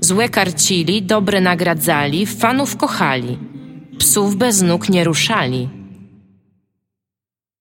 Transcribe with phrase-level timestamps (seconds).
[0.00, 3.38] Złe karcili, dobre nagradzali, fanów kochali.
[3.98, 5.68] Psów bez nóg nie ruszali.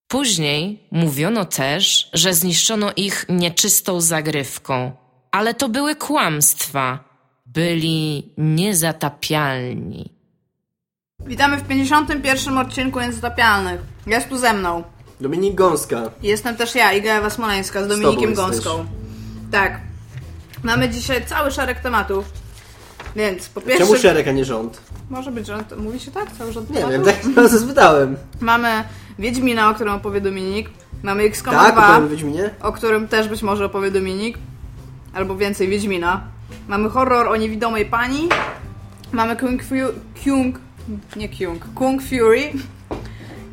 [0.08, 4.92] Później mówiono też, że zniszczono ich nieczystą zagrywką,
[5.32, 7.08] ale to były kłamstwa.
[7.46, 10.10] Byli niezatapialni.
[11.26, 12.58] Witamy w 51.
[12.58, 13.82] odcinku Niezatapialnych.
[14.08, 14.84] Jest tu ze mną.
[15.22, 16.12] Dominik Gąska.
[16.24, 18.86] Jestem też ja, Iga Ewa Smoleńska z Dominikiem tobą Gąską.
[19.52, 19.87] Tak.
[20.64, 22.26] Mamy dzisiaj cały szereg tematów.
[23.16, 23.86] Więc po pierwsze...
[23.86, 24.82] Czemu szereg, a nie rząd?
[25.10, 25.78] Może być rząd.
[25.78, 26.32] Mówi się tak?
[26.32, 27.06] Cały rząd Nie tematów?
[27.06, 28.16] wiem, tak się spytałem.
[28.42, 28.84] Mamy
[29.20, 30.70] Wiedźmina, o którym opowie Dominik.
[31.04, 32.50] Mamy XCOM Tak, 2, opowiem Wiedźminie?
[32.62, 34.38] o którym też być może opowie Dominik.
[35.14, 36.22] Albo więcej Wiedźmina.
[36.68, 38.30] Mamy horror o niewidomej pani.
[39.12, 39.76] Mamy Kung Fu...
[40.24, 40.60] Kung...
[41.16, 41.66] Nie Kung.
[41.76, 42.42] Kung Fury.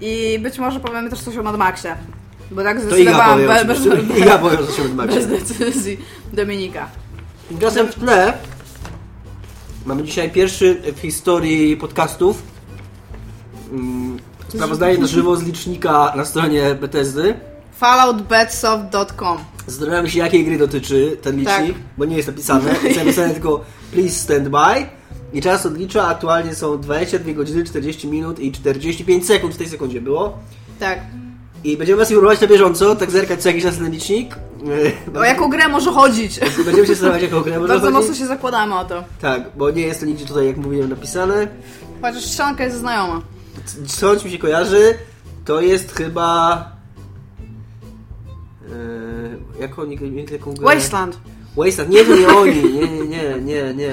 [0.01, 1.97] I być może powiemy też coś o Mad Maxie.
[2.55, 3.79] Bo tak To zdecydowałam powie be- bez,
[4.67, 5.99] że się bez decyzji
[6.33, 6.89] Dominika.
[7.49, 8.33] Tymczasem w tle
[9.87, 12.43] mamy dzisiaj pierwszy w historii podcastów
[13.73, 17.35] mm, sprawozdanie na żywo z licznika na stronie Bethesdy.
[17.77, 21.83] falloutbedsoft.com Zastanawiam się, jakiej gry dotyczy ten licznik, Tak.
[21.99, 22.75] bo nie jest napisane.
[22.85, 24.87] Jest napisane tylko please stand by.
[25.33, 30.01] I czas odlicza aktualnie są 22 godziny, 40 minut i 45 sekund w tej sekundzie
[30.01, 30.39] było.
[30.81, 30.99] Tak.
[31.65, 34.37] I będziemy was informować na bieżąco, tak zerkać co jakiś czas na licznik.
[35.17, 36.41] O jaką grę może chodzić?
[36.67, 38.01] Będziemy się zastanawiać, jaką grę może Bardzo chodzić.
[38.09, 39.05] mocno się zakładamy o to.
[39.21, 41.49] Tak, bo nie jest to nigdzie tutaj, jak mówiłem, napisane.
[42.03, 43.23] Chociaż strzelanka jest znajoma.
[43.87, 44.95] Coś mi się kojarzy,
[45.45, 46.69] to jest chyba...
[48.69, 50.65] Yy, jak oni mieli taką grę?
[50.75, 51.19] Wasteland.
[51.57, 53.87] Wasteland, nie, to nie oni, nie, nie, nie, nie, nie.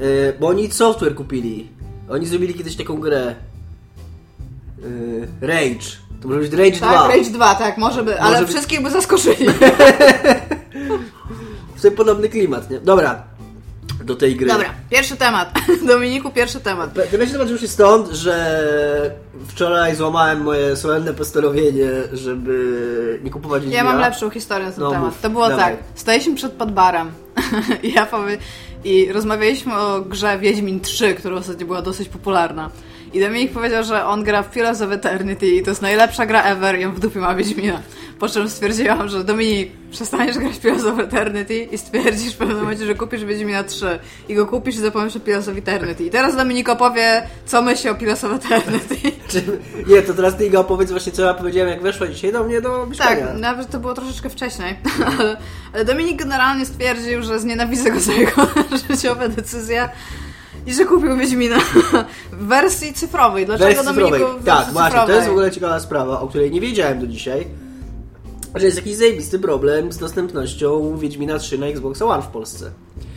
[0.00, 1.68] Yy, bo oni software kupili.
[2.10, 3.34] Oni zrobili kiedyś taką grę.
[4.78, 6.03] Yy, Rage.
[6.22, 7.08] To może być Rage Tak, 2.
[7.08, 9.46] Rage 2, tak, może by, ale być- wszystkich by zaskoczyli.
[11.82, 12.80] To jest podobny klimat, nie?
[12.80, 13.22] Dobra.
[14.04, 14.48] Do tej gry.
[14.48, 15.52] Dobra, pierwszy temat.
[15.86, 16.90] Dominiku, pierwszy temat.
[17.12, 18.60] Pierwszy temat już jest stąd, że
[19.48, 24.90] wczoraj złamałem moje solenne postanowienie, żeby nie kupować Ja mam lepszą historię na ten No,
[24.90, 25.06] temat.
[25.06, 25.20] mów.
[25.20, 25.64] To było Dawaj.
[25.64, 25.82] tak.
[25.94, 27.10] Staliśmy przed podbarem
[27.82, 28.38] i ja powie...
[28.84, 32.70] i rozmawialiśmy o grze Wiedźmin 3, która ostatnio była dosyć popularna.
[33.14, 36.42] I Dominik powiedział, że on gra w Pillars of Eternity i to jest najlepsza gra
[36.42, 37.82] ever i on w dupie ma Wiedźmina.
[38.18, 42.58] Po czym stwierdziłam, że Dominik, przestaniesz grać w Pillars of Eternity i stwierdzisz w pewnym
[42.58, 43.98] momencie, że kupisz Wiedźmina 3
[44.28, 46.04] i go kupisz i zapomnisz o Pillars of Eternity.
[46.04, 48.96] I teraz Dominik opowie, co myśli o Pillars of Eternity.
[49.30, 49.42] Czy,
[49.86, 52.60] nie, to teraz ty Iga opowiedz właśnie, co ja powiedziałem, jak weszła dzisiaj do mnie
[52.60, 53.26] do mieszkania.
[53.26, 54.76] Tak, nawet to było troszeczkę wcześniej,
[55.18, 55.36] ale,
[55.72, 58.46] ale Dominik generalnie stwierdził, że znienawidzę go za jego
[58.90, 59.88] życiowe decyzje
[60.66, 61.58] i że kupił Wiedźmina
[62.32, 63.46] w wersji cyfrowej.
[63.46, 64.44] Dlaczego Wersji Dominiku cyfrowej.
[64.44, 65.06] Tak, wersji właśnie, cyfrowej?
[65.06, 67.46] to jest w ogóle ciekawa sprawa, o której nie wiedziałem do dzisiaj.
[68.54, 72.70] Że jest jakiś zajebisty problem z dostępnością Wiedźmina 3 na Xbox One w Polsce.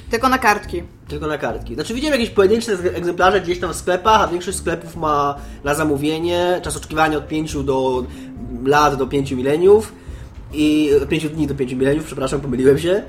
[0.10, 0.84] Tylko na kartki.
[1.08, 1.74] Tylko na kartki.
[1.74, 6.62] Znaczy widziałem jakieś pojedyncze egzemplarze gdzieś tam w sklepach, a większość sklepów ma na zamówienie
[6.64, 8.06] czas oczekiwania od 5 do
[8.66, 9.94] lat do 5 mileniów.
[10.54, 13.04] I od 5 dni do 5 mileniów, przepraszam, pomyliłem się.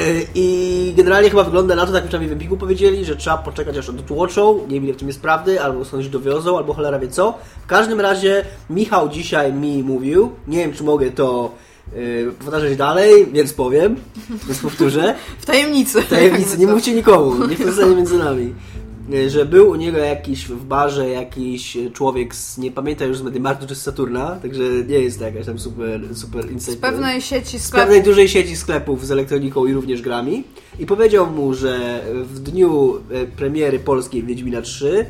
[0.00, 3.76] Y, I generalnie chyba wygląda na to, tak przynajmniej w Empiku powiedzieli, że trzeba poczekać
[3.76, 7.08] aż dotłoczą, nie wiem ile w tym jest prawdy, albo skądś dowiozą, albo cholera wie
[7.08, 7.38] co.
[7.62, 11.54] W każdym razie Michał dzisiaj mi mówił, nie wiem czy mogę to
[11.94, 13.96] yy, powtarzać dalej, więc powiem,
[14.46, 15.14] więc powtórzę.
[15.38, 16.02] W tajemnicy.
[16.02, 16.72] Tajemnicy, nie co.
[16.74, 18.54] mówcie nikomu, niech to zostanie między nami.
[19.12, 23.22] E, Że był u niego jakiś w barze jakiś człowiek z, nie pamiętam już z
[23.22, 26.78] Medimarktu czy z Saturna, także nie jest to jakaś tam super, super insight.
[26.78, 27.86] Z pewnej sieci z sklepów.
[27.86, 30.44] pewnej dużej sieci sklepów z elektroniką i również grami
[30.78, 35.06] i powiedział mu, że w dniu e, premiery polskiej Wiedźmina 3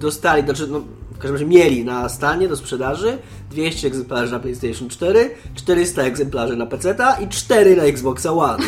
[0.00, 0.84] dostali, znaczy no,
[1.24, 3.18] każdym razie mieli na stanie do sprzedaży
[3.50, 8.64] 200 egzemplarzy na PlayStation 4, 400 egzemplarzy na PC i 4 na Xboxa One.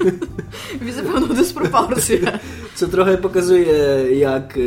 [0.82, 2.38] Widzę pewną dysproporcję.
[2.74, 3.74] Co trochę pokazuje,
[4.12, 4.58] jak.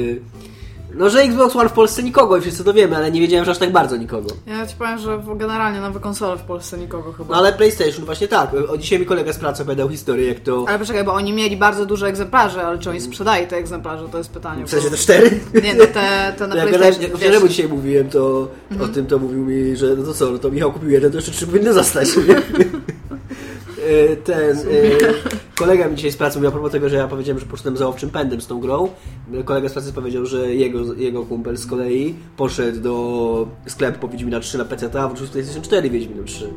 [0.95, 3.51] No, że Xbox One w Polsce nikogo i wszyscy to wiemy, ale nie wiedziałem, że
[3.51, 4.29] aż tak bardzo nikogo.
[4.47, 7.29] Ja ci powiem, że generalnie nowe konsole w Polsce nikogo chyba.
[7.31, 8.49] No ale PlayStation właśnie tak.
[8.69, 10.65] O dzisiaj mi kolega z pracy opowiadał historię, jak to.
[10.67, 14.17] Ale poczekaj, bo oni mieli bardzo duże egzemplarze, ale czy oni sprzedali te egzemplarze, to
[14.17, 14.65] jest pytanie.
[14.65, 15.39] W sensie te cztery?
[15.63, 17.01] Nie, no te, te na Jak PlayStation.
[17.01, 18.89] jak wczoraj dzisiaj mówiłem, to Mhm.
[18.91, 21.17] o tym to mówił mi, że no to co, no to Michał kupił jeden, to
[21.17, 22.07] jeszcze trzy powinny zostać.
[23.87, 24.57] E, Ten.
[24.57, 24.63] e,
[25.55, 27.87] kolega mi dzisiaj z pracy mówił a propos tego, że ja powiedziałem, że poszedłem za
[27.87, 28.89] owczym pędem z tą grą.
[29.45, 34.39] Kolega z pracy powiedział, że jego, jego kumpel z kolei poszedł do sklepu po Wiedźmina
[34.39, 36.53] 3 na PC, a wrócił z PlayStation 4 Wiedźminem 3.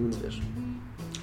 [0.00, 0.40] Więc wiesz.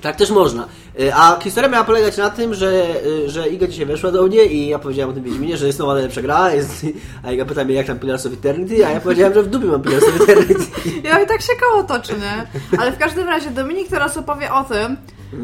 [0.01, 0.67] Tak też można.
[0.99, 4.45] Y, A historia miała polegać na tym, że, y, że Iga dzisiaj weszła do mnie
[4.45, 6.85] i ja powiedziałem o tym Wiedźminie, że jest nowa najlepsza gra, jest,
[7.23, 9.65] a Iga pyta mnie jak tam Pillars of Eternity, a ja powiedziałem, że w dupie
[9.65, 10.65] mam Pillars of Eternity.
[11.03, 12.47] Ja i tak się koło toczy, nie?
[12.79, 14.97] Ale w każdym razie Dominik teraz opowie o tym,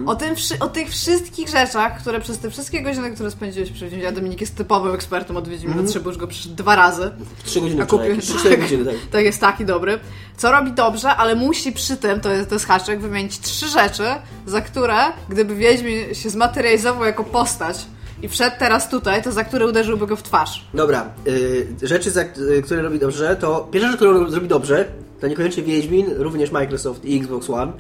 [0.06, 4.08] o, tym o tych wszystkich rzeczach, które przez te wszystkie godziny, które spędziłeś przy Wiedźminie,
[4.08, 7.12] a Dominik jest typowym ekspertem od Wiedźmina, bo już go przyszedł dwa razy.
[7.46, 8.96] Trzy godziny A kupił, cztery godziny, tak.
[9.12, 10.00] to jest taki dobry.
[10.38, 14.04] Co robi dobrze, ale musi przy tym, to jest, to jest haczyk, wymienić trzy rzeczy,
[14.46, 14.96] za które,
[15.30, 17.86] gdyby Wiedźmin się zmaterializował jako postać
[18.22, 20.68] i wszedł teraz tutaj, to za które uderzyłby go w twarz.
[20.74, 24.86] Dobra, y, rzeczy, za, y, które robi dobrze, to pierwsza rzecz, którą robi dobrze,
[25.22, 27.72] to niekoniecznie Wiedźmin, również Microsoft i Xbox One.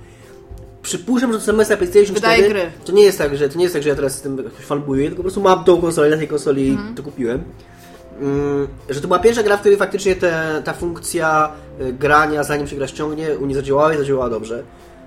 [0.83, 2.49] Przypuszczam, że to na PlayStation Wydaje 4.
[2.49, 2.71] gry.
[2.85, 4.65] To nie jest tak, że to nie jest tak, że ja teraz z tym jakoś
[4.65, 6.95] fanbuję, tylko po prostu mam tą konsolę, na tej konsoli Mhm.
[6.95, 7.43] to kupiłem.
[8.21, 11.51] Mm, że to była pierwsza gra, w której faktycznie te, ta funkcja
[11.81, 14.63] y, grania, zanim się gra ściągnie, u mnie zadziałała i zadziałała dobrze.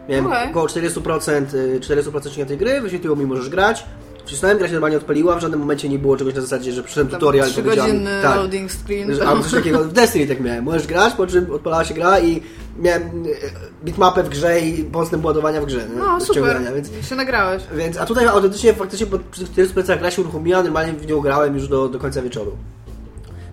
[0.09, 0.51] Miałem Okej.
[0.51, 3.85] około 40%, y, 400% ściągnięcia tej gry, wyświetliło mi, możesz grać.
[4.27, 7.09] Wcisnąłem, gra się normalnie odpaliła, w żadnym momencie nie było czegoś na zasadzie, że przyszedłem
[7.11, 8.05] Tam tutorial i powiedziałem...
[8.23, 9.15] tak, loading screen.
[9.15, 10.65] że- Albo coś takiego, w Destiny tak miałem.
[10.65, 12.43] Możesz grać, po czym odpalała się gra i
[12.79, 15.81] miałem e, bitmapę w grze i postęp ładowania w grze.
[15.99, 16.61] No, super.
[16.75, 17.63] Więc, Się nagrałeś.
[17.77, 21.21] więc, a tutaj autentycznie, faktycznie po przy tych 40% gra się uruchomiła, normalnie w nią
[21.21, 22.57] grałem już do, do końca wieczoru.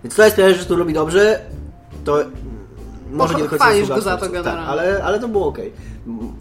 [0.04, 1.40] Więc to jest pierwsza rzecz, którą robi dobrze,
[2.04, 2.18] to
[3.10, 4.66] może nie do końca go za to tak, generalnie.
[4.66, 5.58] ale, ale to było ok.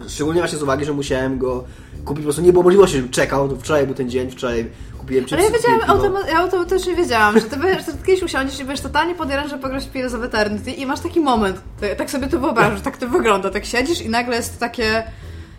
[0.07, 1.63] Szczególnie właśnie z uwagi, że musiałem go
[2.05, 4.65] kupić, po prostu nie było możliwości, żebym czekał, to wczoraj był ten dzień, wczoraj
[4.99, 7.91] kupiłem Ale ja chipsy, wiedziałam, ja o tym też nie wiedziałam, że ty, będziesz, że
[7.91, 11.19] ty kiedyś usiądziesz i będziesz totalnie podjarany, że pograsz w of Eternity i masz taki
[11.19, 14.59] moment, tak, tak sobie to wyobrażasz, że tak to wygląda, tak siedzisz i nagle jest
[14.59, 15.03] takie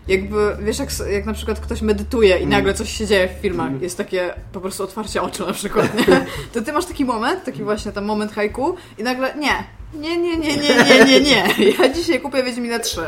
[0.07, 3.81] jakby, wiesz, jak, jak na przykład ktoś medytuje i nagle coś się dzieje w filmach,
[3.81, 6.25] jest takie po prostu otwarcie oczu na przykład, nie?
[6.53, 9.63] To ty masz taki moment, taki właśnie ten moment haiku i nagle nie,
[9.93, 13.01] nie, nie, nie, nie, nie, nie, nie, ja dzisiaj kupię Wiedźmina 3.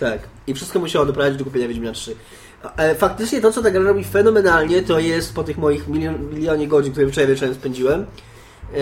[0.00, 0.18] Tak.
[0.46, 2.16] I wszystko musiało doprowadzić do kupienia Wiedźmina 3.
[2.76, 6.68] E, Faktycznie to, co ta gra robi fenomenalnie, to jest po tych moich milion, milionie
[6.68, 8.06] godzin, które wczoraj wieczorem spędziłem,
[8.72, 8.76] e,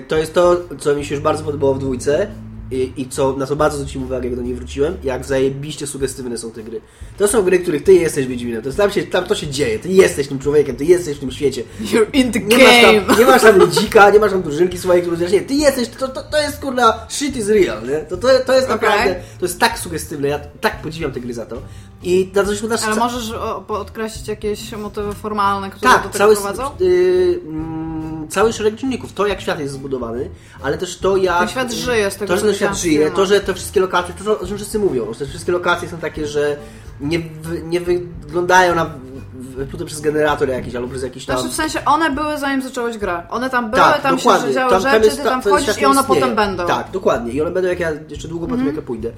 [0.00, 2.26] to jest to, co mi się już bardzo podobało w dwójce
[2.70, 6.38] i, i co, na co bardzo zwróciłem uwagę, jak do niej wróciłem, jak zajebiście sugestywne
[6.38, 6.80] są te gry.
[7.18, 9.46] To są gry, w których ty jesteś Wiedźminem, to jest, tam, się, tam to się
[9.46, 11.62] dzieje, ty jesteś tym człowiekiem, ty jesteś w tym świecie.
[11.80, 13.00] You're in the Nie masz, game!
[13.00, 16.08] tam, nie masz tam ludzika, nie masz tam drużynki swojej, które nie, ty jesteś, to,
[16.08, 17.98] to, to jest kurna, shit is real, nie?
[17.98, 18.88] To, to, to jest Okej.
[18.88, 21.62] naprawdę, to jest tak sugestywne, ja tak podziwiam te gry za to.
[22.02, 23.32] I na coś uda Ale możesz
[23.66, 26.62] podkreślić jakieś motywy formalne, które tak, do tego cały, prowadzą?
[26.80, 29.12] y, mm, cały szereg czynników.
[29.12, 30.30] To, jak świat jest zbudowany,
[30.62, 31.38] ale też to, jak...
[31.38, 34.14] Ten świat żyje z tego, To, że ten świat żyje, to, że te wszystkie lokacje,
[34.24, 36.56] to, o czym wszyscy mówią, że te wszystkie lokacje są takie, że
[37.00, 37.22] nie,
[37.64, 38.90] nie wyglądają na
[39.34, 41.36] wyplute przez generator jakiś, albo przez jakiś tam...
[41.38, 43.22] Znaczy w sensie one były zanim zacząłeś grę.
[43.30, 44.48] One tam były, Tak, tam dokładnie.
[44.48, 46.20] się działy Tam- tam rzeczy, jest ty ta- tam wchodzisz i one istnieje.
[46.22, 46.62] potem będą.
[46.62, 46.78] Mhm.
[46.82, 47.32] Tak, dokładnie.
[47.32, 49.10] I one będą jak ja jeszcze długo po tym, jak ja pójdę.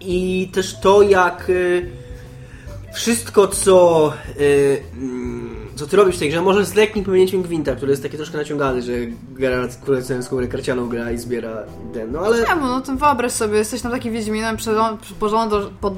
[0.00, 1.90] I też to, jak y,
[2.92, 5.49] wszystko, co y, mm,
[5.80, 8.38] co ty robisz w tej grze, może z lekkim pominięciem Gwinta, który jest taki troszkę
[8.38, 8.92] naciągany, że
[9.30, 11.50] Geralt królewską karcianą gra i zbiera
[11.94, 12.44] ten, no ale...
[12.46, 14.56] Bo no to wyobraź sobie, jesteś tam takim Wiedźminem,
[15.20, 15.94] porządzasz, pod,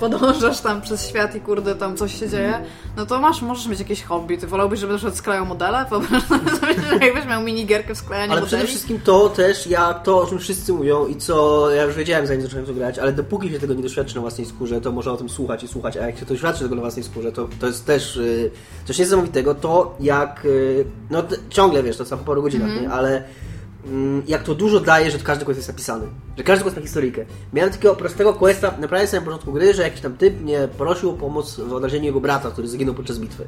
[0.00, 2.64] podążasz tam przez świat i kurde tam coś się dzieje,
[2.96, 4.38] no to masz, możesz mieć jakieś hobby.
[4.38, 5.84] Ty wolałbyś, żeby na przykład sklejał modele?
[5.90, 8.56] Wyobraź sobie, że jakbyś miał minigierkę w sklejaniu Ale modeli?
[8.56, 12.26] przede wszystkim to też, jak to, o czym wszyscy mówią i co ja już wiedziałem,
[12.26, 15.12] zanim zacząłem to grać, ale dopóki się tego nie doświadczy na własnej skórze, to można
[15.12, 17.48] o tym słuchać i słuchać, a jak się to doświadczy tego na własnej skórze, to,
[17.60, 18.50] to jest też y,
[18.84, 22.86] coś niesamowitego, to jak, y, no ciągle wiesz, to co po paru godzinach, Mhm.
[22.86, 22.92] nie?
[22.92, 23.22] ale
[23.86, 26.06] mm, jak to dużo daje, że każdy quest jest napisany,
[26.38, 27.24] że każdy quest ma historyjkę.
[27.52, 31.10] Miałem takiego prostego questa, naprawdę sobie na początku gry, że jakiś tam typ mnie prosił
[31.10, 33.44] o pomoc w odnalezieniu jego brata, który zaginął podczas bitwy.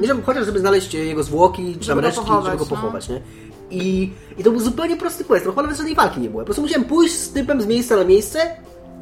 [0.00, 2.00] Nie żeby, chociaż żeby znaleźć jego zwłoki, czy tam Mhm.
[2.00, 2.70] Żeby go resztki, pochować, żeby go no.
[2.70, 3.20] pochować, nie?
[3.70, 6.40] I, I to był zupełnie prosty quest, no nawet żadnej walki nie było.
[6.42, 8.38] Po prostu musiałem pójść z typem z miejsca na miejsce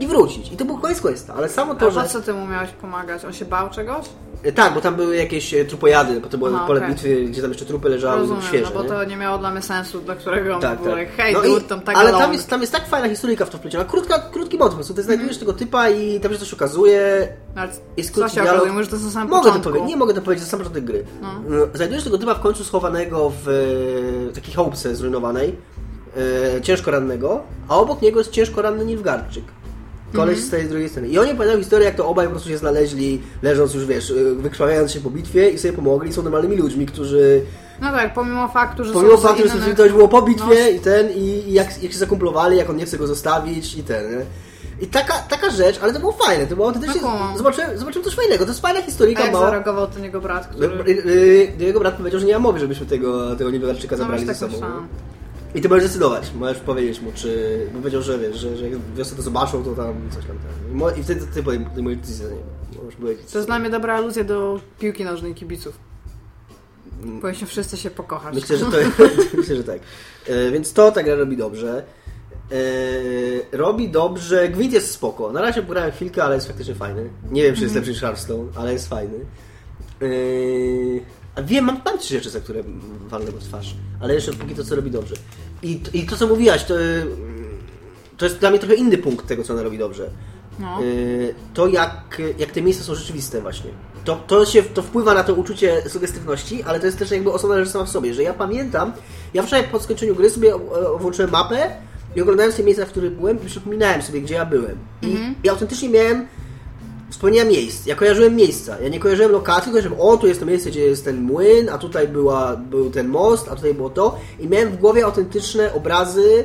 [0.01, 0.53] i wrócić.
[0.53, 2.01] I to był koniec questa, ale samo to, A że...
[2.03, 3.25] po co ty mu miałeś pomagać?
[3.25, 4.07] On się bał czegoś?
[4.43, 6.91] E, Tak, bo tam były jakieś e, trupojady, bo to było Aha, pole okej.
[6.95, 8.89] bitwy, gdzie tam jeszcze trupy leżały Rozumiem, świeże, no bo nie?
[8.89, 11.09] to nie miało dla mnie sensu, dla którego on Tak, był tak.
[11.17, 13.59] hej, No dude, tam tak ale tam jest, tam jest tak fajna historyjka w to
[13.59, 18.11] wpleciona, krótka, krótki motyw, ty znajdujesz tego typa i tam się coś okazuje, Ale jest
[18.11, 18.63] co krótki się dialog.
[18.63, 18.87] okazuje?
[18.87, 19.63] To Mogę to początku.
[19.63, 21.05] powiedzieć, nie mogę to powiedzieć, to sam początek gry.
[21.23, 21.29] No.
[21.49, 21.67] No.
[21.75, 23.49] Znajdujesz tego typa w końcu schowanego w
[24.29, 25.57] e, takiej chałupce zrujnowanej,
[26.63, 29.45] ciężko rannego, a obok niego jest ciężko ranny Nilfgaardczyk.
[30.13, 30.47] Koleś Mhm.
[30.47, 31.09] z tej drugiej strony.
[31.09, 34.15] I oni opowiadają historię, jak to obaj po prostu się znaleźli, leżąc już, wiesz, e,
[34.35, 36.13] wykrwawiając się po bitwie i sobie pomogli.
[36.13, 37.43] Są normalnymi ludźmi, którzy
[37.81, 40.69] No tak, pomimo faktu, że pomimo faktu, że inne- to już było po bitwie No.
[40.77, 43.83] i ten, i, i jak, jak się zakumplowali, jak on nie chce go zostawić i
[43.83, 44.25] ten, nie?
[44.81, 47.01] I taka, taka rzecz, ale to było fajne, to było autentycznie...
[47.03, 47.33] No.
[47.37, 49.45] Zobaczyłem, zobaczyłem coś fajnego, to jest fajna A historyjka, jak mała...
[49.47, 50.93] zareagował ten jego brat, No, który...
[50.93, 51.07] y,
[51.59, 54.27] y, Jego brat powiedział, że nie ma mowy, żebyśmy tego, tego Niewielarczyka No zabrali ze
[54.27, 54.53] tak sobą.
[54.53, 54.89] myślałam.
[55.57, 57.59] I ty możesz decydować, możesz powiedzieć mu, czy...
[57.73, 60.37] Bo powiedział, że wiesz, że, że jak wiosnę to zobaczą, to tam coś tam...
[60.37, 61.01] tam.
[61.01, 62.27] I wtedy ty podejm- podejmujesz decyzję,
[63.01, 63.27] powiedzieć.
[63.33, 65.79] To jest dla mnie dobra aluzja do piłki nożnej kibiców.
[67.21, 68.35] Powinniśmy wszyscy się pokochać.
[68.35, 68.77] Myślę, że to
[69.39, 69.79] myślę, że tak.
[70.27, 71.85] E, więc to ta gra robi dobrze.
[72.53, 74.49] E, robi dobrze.
[74.49, 75.33] Gwint jest spoko.
[75.33, 77.11] Na razie pograłem chwilkę, ale jest faktycznie fajny.
[77.31, 79.19] Nie wiem, czy jest lepszy niż Hearthstone, ale jest fajny.
[80.03, 80.07] E,
[81.37, 82.63] a wiem, mam, mam trzy rzeczy, za które
[83.09, 83.75] walnę go w twarz.
[84.01, 85.15] Ale jeszcze póki to, co robi dobrze.
[85.63, 86.75] I, I to, co mówiłaś, to,
[88.17, 90.11] to jest dla mnie trochę inny punkt tego, co ona robi dobrze.
[90.59, 90.83] No.
[90.83, 93.71] Y, to jak, jak te miejsca są rzeczywiste właśnie.
[94.05, 97.57] To, to, się, to wpływa na to uczucie sugestywności, ale to jest też jakby osobna
[97.57, 98.93] rzecz sama w sobie, że ja pamiętam,
[99.35, 100.53] ja wczoraj po skończeniu gry sobie
[101.01, 101.71] włączyłem mapę
[102.17, 104.79] i oglądając te miejsca, w których byłem, przypominałem sobie, gdzie ja byłem.
[105.03, 106.27] I ja autentycznie miałem
[107.17, 107.87] wspomnienia miejsc.
[107.87, 108.81] Ja kojarzyłem miejsca.
[108.81, 111.79] Ja nie kojarzyłem lokacji, kojarzyłem, o, tu jest to miejsce, gdzie jest ten młyn, a
[111.79, 114.19] tutaj była, był ten most, a tutaj było to.
[114.39, 116.45] I miałem w głowie autentyczne obrazy,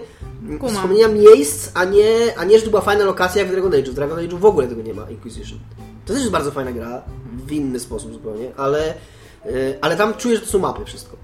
[0.49, 0.75] m, Kumam.
[0.75, 3.91] wspomnienia miejsc, a nie, a nie, że to była fajna lokacja jak w Dragon Age.
[3.91, 5.59] W Dragon Age w ogóle tego nie ma, Inquisition.
[6.05, 7.01] To też jest bardzo fajna gra,
[7.47, 8.93] w inny sposób zupełnie, ale,
[9.45, 11.17] y, ale tam czujesz, że to są mapy wszystko.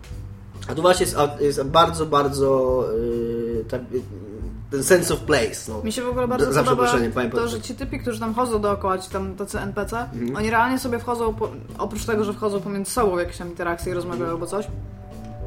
[0.68, 4.02] A tu właśnie jest, jest bardzo, bardzo y, tak, y,
[4.72, 5.72] ten sense of place.
[5.72, 5.82] No.
[5.84, 6.92] Mi się w ogóle bardzo Za podoba
[7.32, 10.36] to, że ci typi, którzy tam chodzą dookoła, ci tam tacy NPC, Mhm.
[10.36, 13.96] oni realnie sobie wchodzą, po, oprócz tego, że wchodzą pomiędzy sobą jakieś tam interakcje i
[13.96, 14.68] rozmawiają albo coś,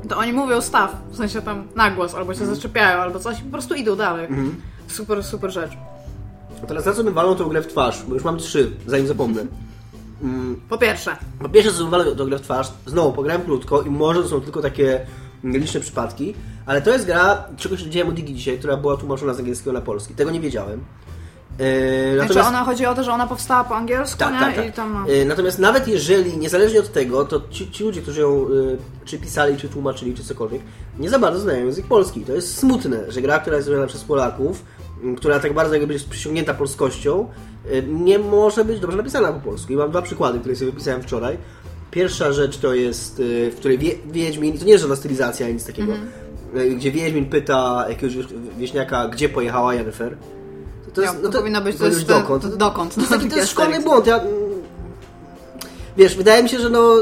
[0.08, 2.38] to oni mówią staw, w sensie tam na głos, albo Mhm.
[2.50, 4.28] się zaczepiają, albo coś i po prostu idą dalej.
[4.88, 5.72] Super, super rzecz.
[6.62, 9.06] A teraz za co bym walą tą grę w twarz, bo już mam trzy, zanim
[9.06, 9.42] zapomnę.
[10.68, 13.90] Po pierwsze, Po pierwsze, co bym walał tą grę w twarz, znowu pograłem krótko i
[13.90, 15.06] może to są tylko takie
[15.44, 16.34] liczne przypadki,
[16.70, 19.80] ale to jest gra, czegoś się dzieje Digi dzisiaj, która była tłumaczona z angielskiego na
[19.80, 20.14] polski.
[20.14, 20.84] Tego nie wiedziałem.
[21.60, 24.40] Eee, znaczy ona chodzi o to, że ona powstała po angielsku, Tak, nie?
[24.40, 24.66] tak, tak.
[24.66, 25.06] I tam.
[25.08, 28.46] E, Natomiast nawet jeżeli, niezależnie od tego, to ci, ci ludzie, którzy ją e,
[29.04, 30.62] czy pisali, czy tłumaczyli, czy cokolwiek,
[30.98, 32.20] nie za bardzo znają język polski.
[32.20, 34.64] To jest smutne, że gra, która jest zrobiona przez Polaków,
[35.16, 37.28] która tak bardzo jakby jest przysiągnięta polskością,
[37.88, 39.72] nie może być dobrze napisana po polsku.
[39.72, 41.38] I mam dwa przykłady, które sobie wypisałem wczoraj.
[41.90, 45.92] Pierwsza rzecz to jest, w której wie, Wiedźmin, to nie jest żadna stylizacja, nic takiego,
[45.92, 45.96] e,
[46.76, 48.16] gdzie Wiedźmin pyta jakiegoś
[48.58, 50.16] wieśniaka, gdzie pojechała Jennifer.
[50.84, 52.94] To, to Ja, to powinno być- to jest te- to dokąd.
[52.94, 54.06] To jest taki to jest szkolny błąd.
[54.06, 54.20] Ja,
[55.96, 56.94] wiesz, wydaje mi się, że no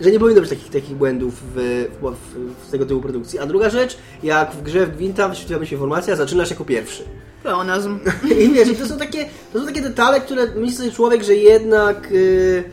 [0.00, 3.38] że nie powinno być takich, takich błędów w, w, w tego typu produkcji.
[3.38, 7.04] A druga rzecz, jak w grze w Gwinta wyświetliła mi się informacja, zaczynasz jako pierwszy.
[7.42, 7.98] Pleonazm.
[8.44, 12.10] I wiesz, to są takie, to są takie detale, które myśli sobie człowiek, że jednak,
[12.10, 12.64] yy,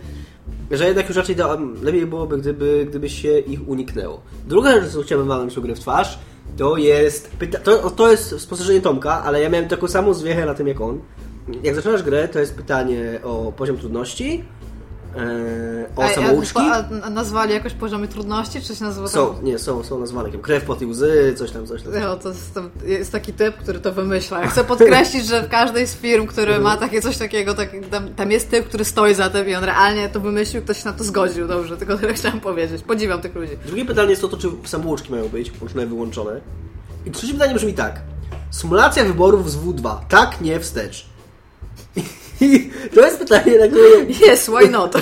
[0.72, 1.36] że jednak już raczej
[1.82, 4.22] lepiej byłoby, gdyby, gdyby się ich uniknęło.
[4.48, 6.20] Druga rzecz, co chciałbym walnąć tą grę w twarz,
[6.58, 10.54] to jest, pyta- to, to jest spostrzeżenie Tomka, ale ja miałem taką samą zwiechę na
[10.54, 11.00] tym jak on.
[11.64, 14.44] Jak zaczynasz grę, to jest pytanie o poziom trudności,
[15.96, 16.60] o A- samouczki.
[17.04, 20.64] A, nazwali jakoś poziomy trudności, czy się nazywa Są, nie, są, są nazwane jak krew,
[20.64, 21.94] pot i łzy, coś tam, coś tam.
[22.02, 24.42] No, to jest, jest taki typ, który to wymyśla.
[24.42, 28.14] Ja chcę podkreślić, że w każdej z firm, który ma takie coś takiego, tak, tam,
[28.14, 30.94] tam jest typ, który stoi za tym i on realnie to wymyślił, ktoś się na
[30.94, 31.48] to zgodził.
[31.48, 32.82] Dobrze, tylko tyle chciałam powiedzieć.
[32.82, 33.58] Podziwiam tych ludzi.
[33.66, 36.42] Drugie pytanie jest o to, czy samouczki mają być włączone, wyłączone.
[37.06, 38.02] I trzecie pytanie brzmi tak.
[38.52, 39.98] Symulacja wyborów z W2.
[40.10, 41.06] Tak, nie, wstecz.
[42.42, 43.84] I to jest pytanie, na które...
[44.34, 44.94] Yes, why not?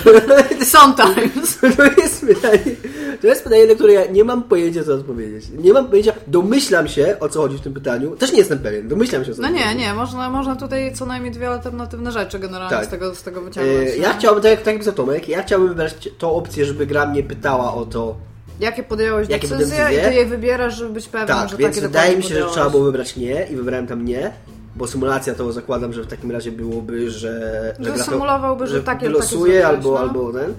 [0.65, 1.57] Sometimes.
[1.77, 2.75] To jest pytanie,
[3.21, 5.45] to jest pytanie, na które ja nie mam pojęcia, co odpowiedzieć.
[5.57, 8.15] Nie mam pojęcia, domyślam się, o co chodzi w tym pytaniu.
[8.15, 9.59] Też nie jestem pewien, domyślam się, o co No chodzi.
[9.59, 12.85] nie, nie, można, można tutaj co najmniej dwie alternatywne rzeczy generalnie Tak.
[12.85, 13.89] z, tego, z tego wyciągnąć.
[13.89, 14.19] E, Ja nie?
[14.19, 17.23] chciałbym, tak jak, tak jak za Tomek, ja chciałbym wybrać tą opcję, żeby gra mnie
[17.23, 18.15] pytała o to,
[18.59, 20.01] Jakie podjąłeś Jakie decyzje, decyzje?
[20.01, 22.33] i ty je wybierasz, żeby być pewien, Tak, że więc takie wydaje mi się, że
[22.33, 22.53] podjąłeś.
[22.53, 24.31] trzeba było wybrać nie i wybrałem tam nie,
[24.75, 27.75] bo symulacja to zakładam, że w takim razie byłoby, że...
[27.79, 29.99] Że to- symulowałby, że takie- takie zrobiłeś, albo, no.
[29.99, 30.53] albo ten.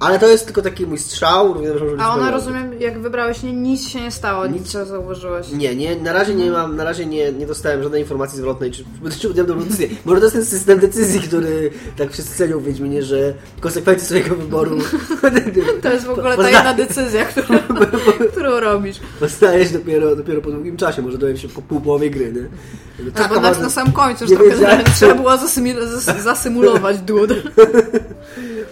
[0.00, 1.54] Ale to jest tylko taki mój strzał.
[1.54, 1.64] być
[1.98, 5.52] A ona, rozumiem, jak wybrałeś nie, nic się nie stało, nic, co zauważyłeś.
[5.52, 8.84] Nie, nie, na razie nie mam, na razie nie, nie dostałem żadnej informacji zwrotnej, czy,
[9.20, 9.88] czy podjąłem dobrą decyzję.
[10.04, 14.36] Może to jest ten system decyzji, który tak wszyscy cenią w Wiedźminie, że konsekwencje swojego
[14.36, 14.78] wyboru
[15.82, 17.58] To jest w ogóle ta jedna decyzja, którą,
[18.32, 19.00] którą robisz.
[19.20, 22.48] poznajesz dopiero, dopiero po długim czasie, może dowiem się po pół połowie gry, nie?
[23.04, 25.38] Że Albo na, na sam końcu, już trochę trzeba było
[26.22, 27.30] zasymulować dud.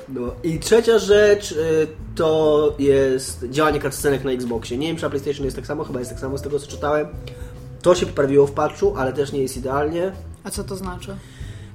[0.09, 4.79] No i trzecia rzecz y, to jest działanie cutscenek na Xboxie.
[4.79, 6.67] Nie wiem, czy na PlayStation jest tak samo, chyba jest tak samo z tego co
[6.67, 7.07] czytałem.
[7.83, 10.13] To się poprawiło w patchu, ale też nie jest idealnie.
[10.45, 11.17] A co to znaczy?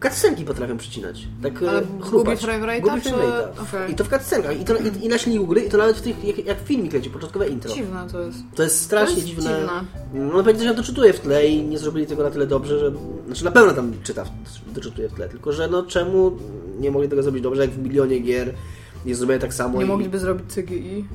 [0.04, 1.28] Cutscenki potrafią przycinać.
[1.44, 2.42] Tak Ale gubi chrupać.
[2.44, 3.10] rate'a, Gubi czy-
[3.62, 3.92] okej.
[3.92, 4.62] I to w cutscenkach.
[4.62, 6.94] I, to, i, i na silniku gry, i to nawet w tych, jak, jak filmik
[6.94, 7.74] leci, początkowe intro.
[7.74, 8.38] Dziwne to jest.
[8.56, 9.60] To jest strasznie To jest dziwne.
[9.60, 10.30] dziwne.
[10.36, 12.92] No pewnie się doczytuje w tle i nie zrobili tego na tyle dobrze, że...
[13.26, 14.24] Znaczy na pewno tam czyta,
[14.74, 16.32] doczytuje w tle, tylko że no czemu
[16.80, 18.54] nie mogli tego zrobić dobrze, jak w milionie gier
[19.06, 19.88] jest zrobione tak samo Nie i...
[19.88, 21.06] mogliby zrobić CGI.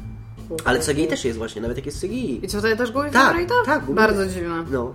[0.65, 2.45] Ale CGI też jest właśnie, nawet jak jest CGI.
[2.45, 3.67] I co, tutaj też gubi Tak, frame rate'a?
[3.67, 3.97] tak, gubi.
[3.97, 4.65] Bardzo dziwne.
[4.71, 4.95] No.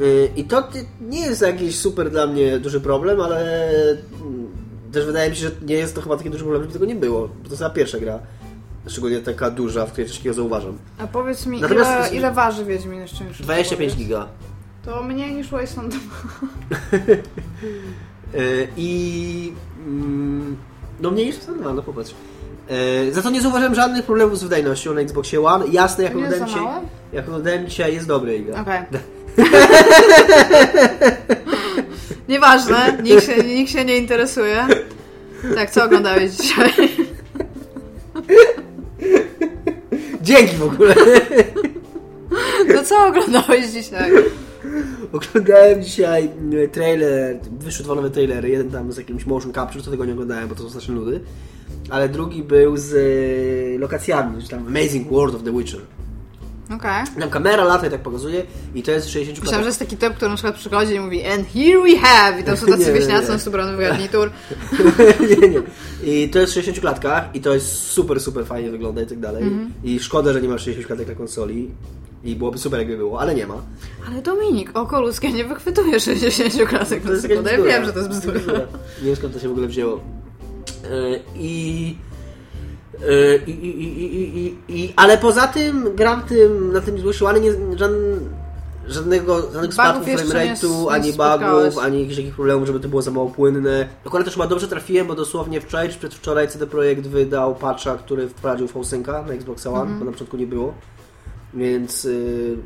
[0.00, 0.68] Y, I to
[1.00, 4.46] nie jest jakiś super dla mnie duży problem, ale mm,
[4.92, 6.94] też wydaje mi się, że nie jest to chyba taki duży problem, żeby tego nie
[6.94, 7.20] było.
[7.28, 8.18] Bo to jest ta pierwsza gra.
[8.86, 10.78] Szczególnie taka duża, w której takiego zauważam.
[10.98, 14.26] A powiedz mi, Natomiast- ile, ile waży Wiedźmin jeszcze niż 25 giga.
[14.84, 16.00] To mniej niż Wasteland 2.
[18.34, 19.52] Y, I...
[19.86, 20.56] mm,
[21.00, 22.14] No mniej niż Wasteland 2, no popatrz.
[23.08, 25.66] Y, Za to nie zauważyłem żadnych problemów z wydajnością na Xboxie One.
[25.66, 28.44] Jasne, jak jest oglądałem dzisiaj, jak oglądałem dzisiaj, jest dobry.
[28.60, 28.82] Okej.
[32.28, 34.66] Nieważne, nikt się, nikt się nie interesuje.
[35.54, 36.72] Tak, co oglądałeś dzisiaj?
[40.22, 40.94] Dzięki w ogóle!
[42.74, 44.12] No co oglądałeś dzisiaj?
[45.12, 46.30] Oglądałem dzisiaj
[46.64, 50.12] e, trailer, wyszły dwa nowe trailery, jeden tam z jakimś motion capture, co tego nie
[50.12, 51.20] oglądałem, bo to są straszne nudy,
[51.90, 55.80] ale drugi był z e, lokacjami, czy tam Amazing World of the Witcher.
[56.76, 57.04] Okej.
[57.20, 58.44] Tam kamera lata i tak pokazuje
[58.74, 61.26] i to jest 60 Myślałam, że jest taki typ, który na przykład przychodzi i mówi
[61.26, 62.40] And here we have!
[62.40, 64.30] I to są tacy wieśniacy z ubranym w garnitur.
[65.40, 65.62] nie, nie.
[66.02, 69.18] I to jest w 60 klatkach i to jest super, super fajnie wygląda i tak
[69.18, 69.42] dalej.
[69.42, 69.72] Mhm.
[69.84, 71.70] I szkoda, że nie ma 60 klatek na konsoli.
[72.24, 73.62] I byłoby super, jakby było, ale nie ma.
[74.08, 77.52] Ale Dominik, oko ludzkie nie wychwytuje 60 klatek na sekundę.
[77.52, 78.40] Ja wiem, że to jest bzdura.
[79.00, 80.00] Nie wiem skąd to się w ogóle wzięło.
[80.84, 81.96] E, I.
[83.02, 83.50] e, I,
[83.80, 87.50] i, i, ale poza tym gram tym, na tym Xboxie One nie,
[88.86, 92.88] żadnego, żadnych spadków jeszcze frame nie- rate'u, nie ani bugów, ani jakichś problemów, żeby to
[92.88, 93.88] było za mało płynne.
[94.06, 98.28] Akurat też chyba dobrze trafiłem, bo dosłownie wczoraj czy przedwczoraj CD Projekt wydał patcha, który
[98.28, 99.98] wprowadził V-Synca na Xbox One, Mhm.
[99.98, 100.74] bo na początku nie było.
[101.54, 102.56] Więc y,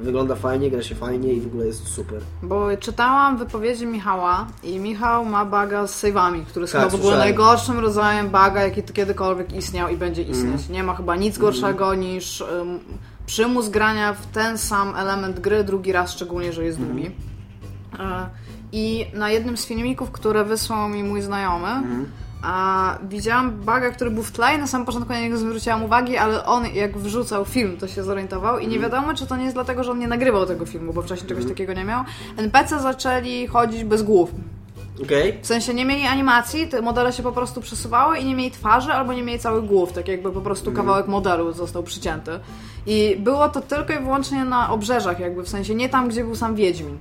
[0.00, 2.20] wygląda fajnie, gra się fajnie i w ogóle jest super.
[2.42, 7.00] Bo czytałam wypowiedzi Michała i Michał ma baga z save'ami, który jest Tak, chyba w
[7.00, 10.60] ogóle najgorszym rodzajem baga, jaki kiedykolwiek istniał i będzie istnieć.
[10.60, 10.72] Mhm.
[10.72, 12.78] Nie ma chyba nic gorszego niż um,
[13.26, 17.10] przymus grania w ten sam element gry drugi raz, szczególnie, że jest długi.
[17.98, 18.28] E,
[18.72, 21.68] I na jednym z filmików, które wysłał mi mój znajomy,
[22.42, 26.16] a widziałam baga, który był w tle i na samym początku na niego zwróciłam uwagi,
[26.16, 29.56] ale on jak wrzucał film, to się zorientował i nie wiadomo, czy to nie jest
[29.56, 32.04] dlatego, że on nie nagrywał tego filmu, bo wcześniej czegoś takiego nie miał.
[32.36, 34.30] NPC zaczęli chodzić bez głów.
[35.02, 35.38] Okej?
[35.42, 38.92] W sensie nie mieli animacji, te modele się po prostu przesuwały i nie mieli twarzy
[38.92, 42.30] albo nie mieli całych głów, tak jakby po prostu kawałek modelu został przycięty.
[42.90, 46.34] I było to tylko i wyłącznie na obrzeżach jakby, w sensie nie tam, gdzie był
[46.34, 46.98] sam Wiedźmin.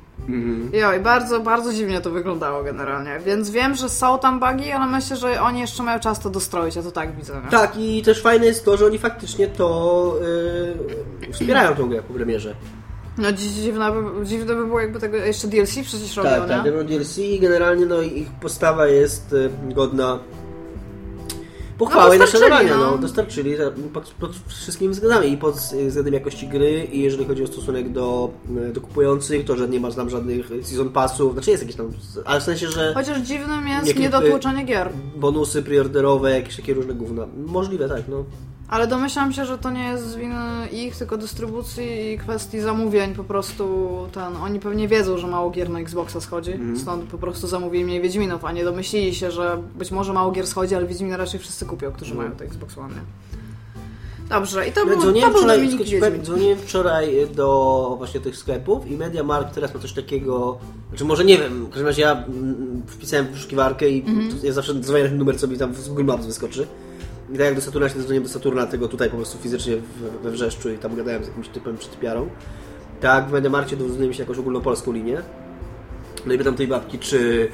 [0.74, 3.20] Jo, i bardzo, bardzo dziwnie to wyglądało generalnie.
[3.26, 6.76] Więc wiem, że są tam bugi, ale myślę, że oni jeszcze mają czas to dostroić,
[6.76, 7.34] ja to tak widzę.
[7.46, 7.52] Nie?
[7.52, 10.16] Tak, i też fajne jest to, że oni faktycznie to
[11.22, 12.56] yy, wspierają tą grę po premierze.
[13.18, 16.86] No dzi- dziwne by, dziwne by było jakby tego jeszcze DLC przecież robią, Tak, tak,
[16.86, 19.50] DLC i generalnie no, ich postawa jest y,
[21.80, 22.86] godna pochwały i dostarczyli, naśladowania.
[22.86, 22.92] no.
[22.92, 22.98] No.
[22.98, 23.56] Dostarczyli
[23.94, 27.92] pod, pod wszystkimi względami i pod y, względem jakości gry i jeżeli chodzi o stosunek
[27.92, 28.30] do,
[28.70, 31.92] y, do kupujących, to, że nie ma tam żadnych season passów, znaczy jest jakiś tam,
[32.26, 34.90] ale w sensie, że Chociaż dziwnym jest Jakie- niedotłuczenie gier.
[35.16, 37.28] bonusy preorderowe, jakieś takie różne gówna.
[37.48, 38.24] Możliwe, tak, no.
[38.70, 40.36] Ale domyślam się, że to nie jest z winy
[40.72, 43.14] ich, tylko dystrybucji i kwestii zamówień.
[43.16, 46.80] Po prostu ten, oni pewnie wiedzą, że mało gier na Xboxa schodzi, Mhm.
[46.80, 50.48] stąd po prostu zamówili mniej Wiedźminów, a nie domyślili się, że być może mało gier
[50.48, 52.22] schodzi, ale Wiedźmina raczej wszyscy kupią, którzy No.
[52.22, 52.94] mają to Xbox One.
[54.30, 56.24] Dobrze, i to był, to dzwoniłem był wczoraj, Dominik Wiedźmin.
[56.26, 60.58] dzwoniłem wczoraj do właśnie tych sklepów i MediaMarkt teraz ma coś takiego,
[60.90, 64.40] znaczy może nie wiem, w każdym razie ja mm, wpisałem w wyszukiwarkę i Mhm.
[64.40, 66.68] to ja zawsze dzwonię na ten numer, co mi tam z Google Maps wyskoczy.
[67.30, 69.78] I tak jak do Saturna się dzwoniłem do Saturna, tego tutaj po prostu fizycznie
[70.24, 72.30] we Wrzeszczu i tam gadałem z jakimś typem czy typiarą.
[73.02, 75.22] Tak, w MediaMarkcie dodzwoniłem się jakąś ogólnopolską linię.
[76.26, 77.50] No i pytam tej babki, czy,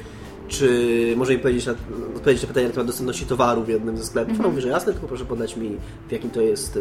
[0.48, 1.72] czy może mi powiedzieć na,
[2.16, 4.40] odpowiedzieć na pytanie na temat dostępności towaru w jednym ze sklepów.
[4.40, 5.76] Ona mówi, że jasne, tylko proszę podać mi
[6.08, 6.80] w jakim to jest, e,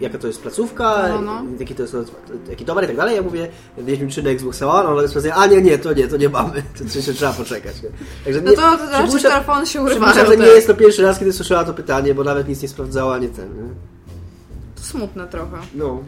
[0.00, 1.42] jaka to jest placówka, No, no.
[1.60, 1.96] jaki to jest
[2.50, 3.16] jaki towar i tak dalej.
[3.16, 6.16] Ja mówię, wiedźmy czy na Xbox One, ona jest a nie, nie, to nie, to
[6.16, 6.62] nie mamy.
[6.94, 7.82] To się trzeba poczekać.
[7.82, 7.88] nie?
[8.24, 11.32] Także No to, to raczej telefony się przypuszczam, że nie jest to pierwszy raz, kiedy
[11.32, 13.48] słyszała to pytanie, bo nawet nic nie sprawdzała, nie ten.
[13.54, 13.68] Nie?
[14.76, 15.56] To smutne trochę.
[15.74, 16.04] No.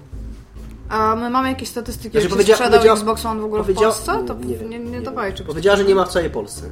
[0.89, 4.25] A my mamy jakieś statystyki, Znaczy, jak się sprzedał Xbox One w ogóle w Polsce?
[4.27, 5.01] To nie, nie, nie, nie.
[5.01, 5.45] dawajcie.
[5.45, 6.63] Powiedziała, że nie ma w całej Polsce.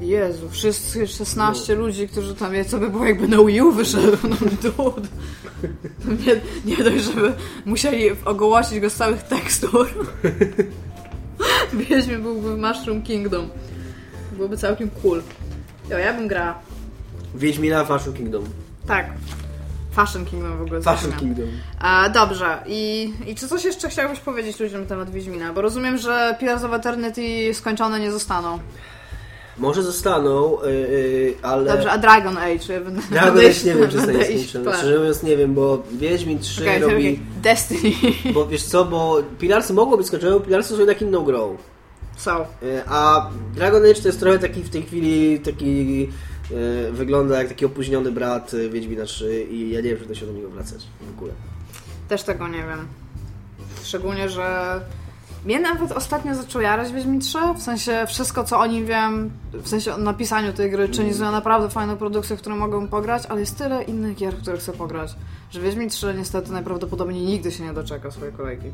[0.00, 4.16] Jezu, wszyscy 16 ludzi, którzy tam je, co by było jakby na Wii U wyszedł,
[4.78, 4.94] no.
[6.26, 7.32] Nie, nie dość, żeby
[7.64, 9.88] musieli ogłosić go z całych tekstur.
[11.88, 13.48] Wiedźmy byłby w Mushroom Kingdom.
[14.32, 15.22] Byłoby całkiem cool.
[15.90, 16.58] Jo, ja bym grała.
[17.34, 18.44] Wiedźmina Fashion Kingdom.
[18.86, 19.10] Tak.
[19.92, 20.82] Fashion Kingdom w ogóle.
[20.82, 21.12] Fashion.
[21.12, 21.46] Kingdom.
[21.80, 22.58] A, dobrze.
[22.66, 25.52] I, I czy coś jeszcze chciałbyś powiedzieć ludziom na temat Wiedźmina?
[25.52, 28.58] Bo rozumiem, że Pillars of Eternity skończone nie zostaną.
[29.58, 31.72] Może zostaną, yy, ale...
[31.72, 32.80] Dobrze, a Dragon Age?
[33.10, 34.76] Dragon Age nie wiem, czy zostanie plan.
[34.76, 37.20] Szczerze mówiąc nie wiem, bo Wiedźmin 3 Okej, robi...
[37.42, 37.90] Destiny.
[38.34, 41.56] Bo wiesz co, bo Pilarsy mogło być skończone, bo Pilarsy są jednak inną grą.
[42.16, 42.38] Są.
[42.62, 46.08] Yy, A Dragon Age to jest trochę taki w tej chwili taki...
[46.52, 50.14] yy, wygląda jak taki opóźniony brat yy, Wiedźmina 3 i ja nie wiem, czy to
[50.14, 51.32] się do niego wracać w ogóle.
[52.08, 52.86] Też tego nie wiem.
[53.82, 54.80] Szczególnie, że
[55.44, 59.68] mnie nawet ostatnio zaczął jarać Wiedźmin 3, w sensie wszystko co o nim wiem, w
[59.68, 63.40] sensie o napisaniu tej gry, czyni nią naprawdę fajną produkcję, w którą mogę pograć, ale
[63.40, 65.14] jest tyle innych gier, w które chcę pograć,
[65.50, 68.66] że Wiedźmin 3 niestety najprawdopodobniej nigdy się nie doczeka swojej kolejki.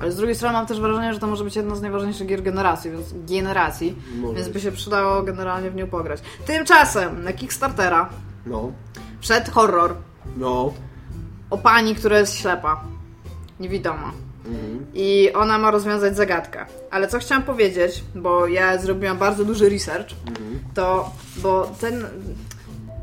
[0.00, 2.42] Ale z drugiej strony mam też wrażenie, że to może być jedna z najważniejszych gier
[2.42, 6.20] generacji, więc generacji, Może więc by się przydało generalnie w nią pograć.
[6.46, 8.08] Tymczasem na Kickstartera
[8.46, 8.72] No,
[9.20, 9.94] wszedł horror
[10.36, 10.72] no.
[11.50, 12.84] o pani, która jest ślepa.
[13.60, 14.12] Niewidoma.
[14.46, 14.86] Mhm.
[14.94, 16.66] I ona ma rozwiązać zagadkę.
[16.90, 20.08] Ale co chciałam powiedzieć, bo ja zrobiłam bardzo duży research,
[20.74, 22.06] to bo ten,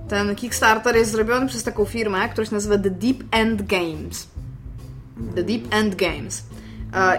[0.09, 4.27] ten Kickstarter jest zrobiony przez taką firmę, która się nazywa The Deep End Games.
[5.35, 6.43] The Deep End Games.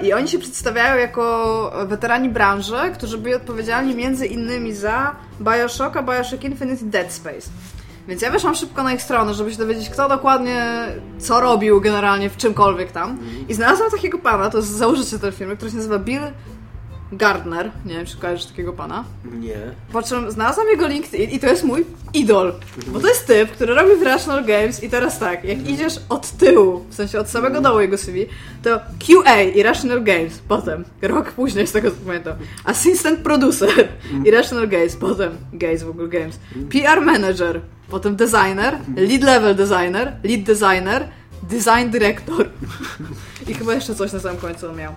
[0.03, 6.45] I oni się przedstawiają jako weterani branży, którzy byli odpowiedzialni między innymi za Bioshocka, Bioshock
[6.45, 7.51] Infinite i Dead Space.
[8.09, 10.87] Więc ja weszłam szybko na ich stronę, żeby się dowiedzieć, kto dokładnie
[11.19, 13.19] co robił generalnie w czymkolwiek tam.
[13.49, 16.23] I znalazłam takiego pana, to jest założyciel tej firmy, który się nazywa Bill
[17.13, 17.71] Gardner.
[17.87, 19.05] Nie wiem, czy kojarzysz takiego pana.
[19.41, 19.57] Nie.
[20.09, 22.55] Czym znalazłam jego LinkedIn i to jest mój idol.
[22.87, 26.31] Bo to jest typ, który robi w Rational Games i teraz tak, jak idziesz od
[26.31, 28.27] tyłu, w sensie od samego dołu jego CV,
[28.63, 33.89] to QA i Rational Games, potem, rok później z tego co pamiętam, Assistant Producer
[34.25, 36.39] i Rational Games, potem Games w ogóle Games,
[36.71, 41.09] PR Manager, potem Designer, Lead Level Designer, Lead Designer,
[41.43, 42.49] Design Director
[43.49, 44.95] i chyba jeszcze coś na samym końcu on miał.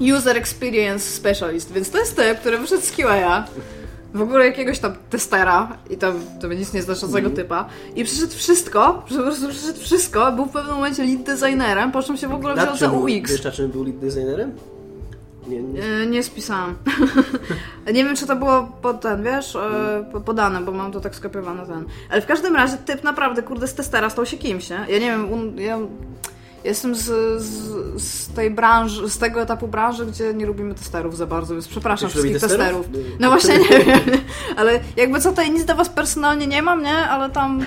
[0.00, 3.44] User Experience Specialist, więc to jest typ, który wyszedł z QA,
[4.14, 7.64] w ogóle jakiegoś tam testera i tam to nic nieznaczącego typa
[7.96, 12.16] i przyszedł wszystko, po prostu przyszedł wszystko, był w pewnym momencie lead designerem, po czym
[12.16, 13.30] się w ogóle wziął za UX.
[13.30, 14.52] wiesz, na czym był lead designerem?
[15.46, 15.82] Nie, nie.
[16.02, 16.74] E, Nie spisałam.
[17.94, 21.14] nie wiem, czy to było pod ten, wiesz, e, po- podane, bo mam to tak
[21.16, 21.84] skopiowane ten.
[22.10, 24.76] Ale w każdym razie typ naprawdę, kurde, z testera stał się kimś, nie?
[24.88, 25.78] Ja nie wiem, un, ja
[26.64, 27.02] jestem z,
[27.42, 31.68] z, z tej branży, z tego etapu branży, gdzie nie lubimy testerów za bardzo, więc
[31.68, 32.86] przepraszam Ktoś wszystkich testerów?
[32.86, 33.16] testerów.
[33.20, 34.00] No właśnie nie wiem,
[34.56, 36.96] ale jakby co, tutaj nic do was personalnie nie mam, nie?
[36.98, 37.66] Ale tam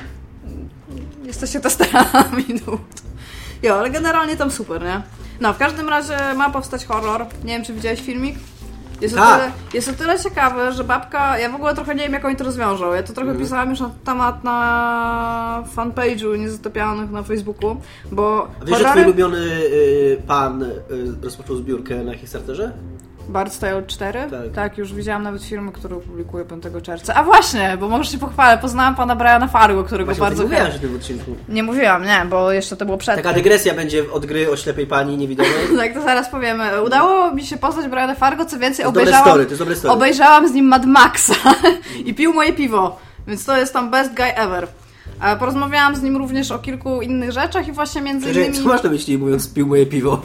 [1.23, 2.77] jesteście testerami, no.
[3.63, 5.01] Jo, ale generalnie tam super, nie?
[5.39, 7.25] No, w każdym razie ma powstać horror.
[7.43, 8.35] Nie wiem, czy widziałeś filmik?
[9.01, 9.39] Jest o, Tak.
[9.39, 11.39] tyle, jest o tyle ciekawe, że babka.
[11.39, 12.93] Ja w ogóle trochę nie wiem, jak oni to rozwiążą.
[12.93, 13.39] Ja to trochę Mhm.
[13.45, 17.77] pisałam już na temat na fanpage'u Niezatopialnych na Facebooku,
[18.11, 18.47] bo.
[18.61, 20.73] A wiesz, że twój ulubiony y, pan y,
[21.23, 22.71] rozpoczął zbiórkę na Kickstarterze?
[23.31, 24.19] Bard's Tale 4?
[24.55, 24.77] Tak.
[24.77, 27.13] już widziałam nawet filmy, które publikuję 5 czerwca.
[27.15, 30.71] A właśnie, bo może się pochwalę, poznałam pana Briana Fargo, którego Właśnie bardzo chętnie.
[30.71, 31.35] że w tym odcinku.
[31.49, 33.15] Nie mówiłam, nie, bo jeszcze to było przed.
[33.15, 35.51] Taka dygresja będzie od gry o ślepej pani niewidomej.
[35.77, 36.83] Tak, to zaraz powiemy.
[36.83, 39.61] Udało mi się poznać Briana Fargo, co więcej, To jest dobre obejrzałam, story, to jest
[39.61, 39.93] dobre story.
[39.93, 41.33] obejrzałam z nim Mad Maxa
[42.05, 44.67] i pił moje piwo, więc to jest tam best guy ever.
[45.39, 48.57] Porozmawiałam z nim również o kilku innych rzeczach i właśnie między Że, innymi...
[48.63, 50.21] co masz na myśli mówiąc pił moje piwo?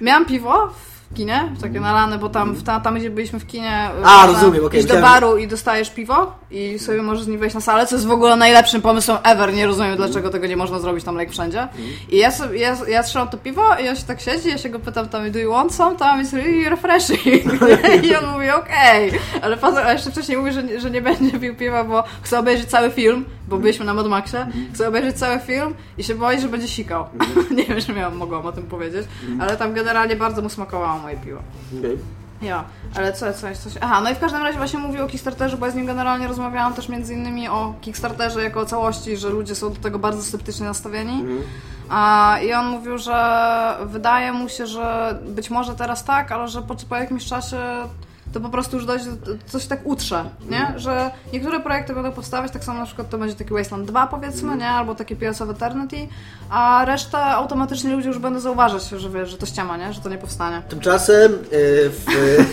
[0.00, 0.72] Miałam piwo
[1.10, 3.88] w kinie, takie nalane, bo tam, w ta, tam gdzie byliśmy w kinie...
[4.04, 7.60] A, rozumiem, Iść do baru i dostajesz piwo i sobie możesz z nim wejść na
[7.60, 9.54] salę, co jest w ogóle najlepszym pomysłem ever.
[9.54, 11.68] Nie rozumiem, dlaczego tego nie można zrobić tam like wszędzie.
[12.10, 14.68] I ja, sobie, ja, ja trzymam to piwo i on się tak siedzi, ja się
[14.68, 15.96] go pytam tam, do you want some?
[15.96, 17.44] Tam jest really refreshing.
[18.06, 19.12] I on mówi, okej.
[19.42, 22.68] Ale potem, a jeszcze wcześniej mówi, że, że nie będzie pił piwa, bo chce obejrzeć
[22.68, 26.48] cały film, bo byliśmy na Mad Maxie, chce obejrzeć cały film i się boi, że
[26.48, 27.06] będzie sikał.
[27.56, 29.06] nie wiem, że miałam, mogłam o tym powiedzieć,
[29.40, 31.38] ale tam generalnie bardzo mu smakowało moje piwo.
[31.78, 31.98] Okej.
[32.42, 33.72] Ja, ale co, coś, coś.
[33.80, 36.28] Aha, no i w każdym razie właśnie mówił o Kickstarterze, bo ja z nim generalnie
[36.28, 40.22] rozmawiałam też między innymi o Kickstarterze jako o całości, że ludzie są do tego bardzo
[40.22, 41.24] sceptycznie nastawieni.
[41.88, 46.62] A, I on mówił, że wydaje mu się, że być może teraz tak, ale że
[46.62, 47.58] po, po jakimś czasie
[48.34, 49.04] to po prostu już dojdzie,
[49.46, 50.74] coś tak utrze, nie?
[50.76, 54.56] Że niektóre projekty będą powstawać, tak samo na przykład to będzie taki Wasteland 2 powiedzmy,
[54.56, 54.68] nie?
[54.68, 55.96] Albo taki PS of Eternity,
[56.50, 59.92] a resztę automatycznie ludzie już będą zauważać, że wiesz, że to ściema, nie?
[59.92, 60.62] Że to nie powstanie.
[60.68, 61.36] Tymczasem y,
[61.90, 62.04] w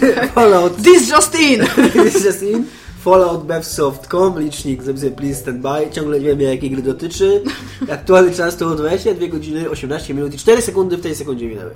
[0.04, 1.66] y, Fallout This just in!
[2.04, 2.66] This is in
[3.04, 5.92] Fallout Bevsoft.com, licznik zapisy please stand by.
[5.92, 7.44] Ciągle nie wiemy jakiej gry dotyczy.
[7.92, 11.72] Aktualny czas to 22 godziny 18 minut i 4 sekundy w tej sekundzie minęły.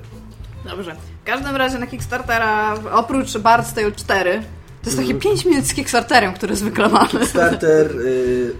[0.69, 0.95] Dobrze.
[1.21, 4.41] W każdym razie na Kickstartera, oprócz Bard's Tale 4,
[4.83, 7.09] To jest takie 5 minut z Kickstarterem, które zwykle mamy.
[7.09, 7.91] Kickstarter.
[8.01, 8.53] Y,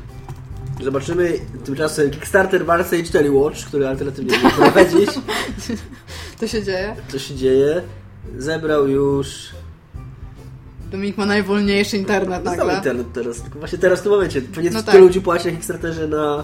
[0.83, 5.09] zobaczymy tymczasem Kickstarter Marseille 4 Watch, który alternatywnie będzie prowadzić.
[6.39, 6.95] To się dzieje.
[7.07, 7.81] Co się dzieje?
[8.37, 9.27] Zebrał już.
[10.91, 12.75] Dominik ma najwolniejszy internet Znam nagle.
[12.75, 14.41] internet teraz, tylko właśnie teraz w tym momencie.
[14.41, 14.95] Pewnie No no tak.
[14.95, 16.43] ludzi płaci na Kickstarterze na...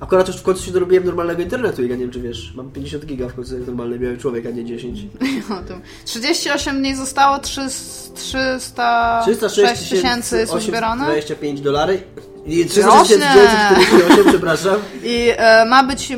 [0.00, 2.70] Akurat już w końcu się dorobiłem normalnego internetu i ja nie wiem czy wiesz, mam
[2.70, 5.00] 50 giga w końcu jak normalny biały człowiek, a nie 10.
[5.60, 5.80] O tym.
[6.04, 7.70] 38 dni zostało, 300
[8.14, 11.04] 306 306 tysięcy jest uzbierane.
[11.04, 12.02] 25 dolary
[12.46, 13.16] i Rośnie.
[13.16, 14.76] 30948, przepraszam.
[15.02, 16.08] I e, ma być,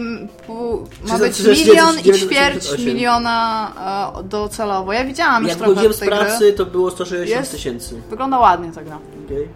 [0.46, 2.28] pół, ma być 369, milion i 988.
[2.28, 3.72] ćwierć miliona
[4.18, 4.92] e, docelowo.
[4.92, 6.18] Ja widziałam już Jak trochę wychodziłem z tej gry.
[6.18, 8.02] pracy to było 160 Jest- tysięcy.
[8.10, 8.98] Wygląda ładnie ta gra.
[9.26, 9.48] Okay.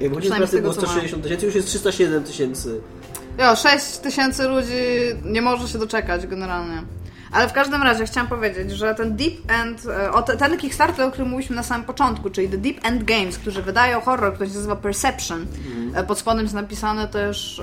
[0.00, 0.90] Jak wychodziłem z pracy było co mam.
[0.90, 2.80] 160 tysięcy, już jest 307 tysięcy.
[3.40, 4.82] Jo, 6 tysięcy ludzi
[5.24, 6.82] nie może się doczekać generalnie.
[7.32, 11.06] Ale w każdym razie chciałam powiedzieć, że ten Deep End, e, o te, ten Kickstarter,
[11.06, 14.50] o którym mówiliśmy na samym początku, czyli The Deep End Games, którzy wydają horror, który
[14.50, 15.46] się nazywa Perception,
[15.94, 17.62] e, pod spodem jest napisane też e,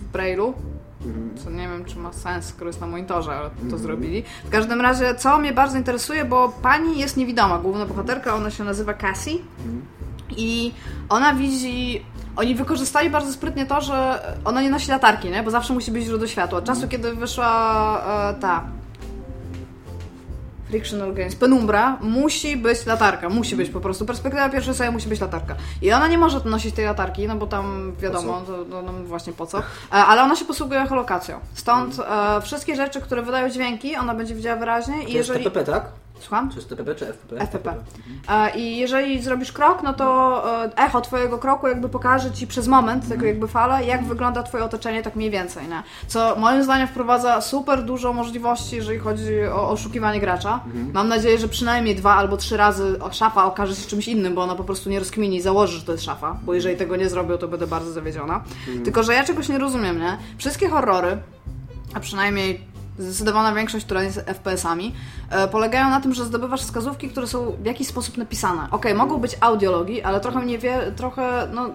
[0.00, 0.52] w Braille'u,
[1.44, 4.24] co nie wiem, czy ma sens, skoro jest na monitorze, ale to zrobili.
[4.44, 8.64] W każdym razie, co mnie bardzo interesuje, bo pani jest niewidoma, główna bohaterka, ona się
[8.64, 9.42] nazywa Cassie
[10.36, 10.72] i
[11.08, 12.04] ona widzi.
[12.40, 15.42] Oni wykorzystali bardzo sprytnie to, że ona nie nosi latarki, nie?
[15.42, 16.58] bo zawsze musi być źródło światła.
[16.58, 17.50] Od czasu, kiedy wyszła
[18.30, 18.64] e, ta
[20.68, 24.06] Frictional Games, Penumbra, musi być latarka, musi być po prostu.
[24.06, 25.54] Perspektywa pierwsza sobie musi być latarka.
[25.82, 29.32] I ona nie może nosić tej latarki, no bo tam wiadomo, to, no, no właśnie
[29.32, 29.58] po co.
[29.58, 31.38] E, Ale ona się posługuje echołokacją.
[31.54, 35.44] Stąd e, wszystkie rzeczy, które wydają dźwięki, ona będzie widziała wyraźnie i To jest jeżeli...
[35.44, 35.84] TPP, tak?
[36.20, 36.50] Słucham?
[36.50, 37.40] Czy jest TPP czy FPP?
[37.40, 37.74] FPP.
[38.28, 42.68] E, I jeżeli zrobisz krok, no to e, echo twojego kroku jakby pokaże ci przez
[42.68, 45.82] moment, tego jakby fala, jak wygląda twoje otoczenie tak mniej więcej, nie?
[46.06, 50.60] Co moim zdaniem wprowadza super dużo możliwości, jeżeli chodzi o oszukiwanie gracza.
[50.92, 54.54] Mam nadzieję, że przynajmniej dwa albo trzy razy szafa okaże się czymś innym, bo ona
[54.54, 57.38] po prostu nie rozkmini i założy, że to jest szafa, bo jeżeli tego nie zrobią,
[57.38, 58.44] to będę bardzo zawiedziona.
[58.84, 60.18] Tylko, że ja czegoś nie rozumiem, nie?
[60.38, 61.18] Wszystkie horrory,
[61.94, 64.94] a przynajmniej zdecydowana większość, która jest FPS-ami,
[65.30, 68.66] e, polegają na tym, że zdobywasz wskazówki, które są w jakiś sposób napisane.
[68.70, 71.70] Okej, mogą być audiologii, ale trochę mnie wie, trochę, no,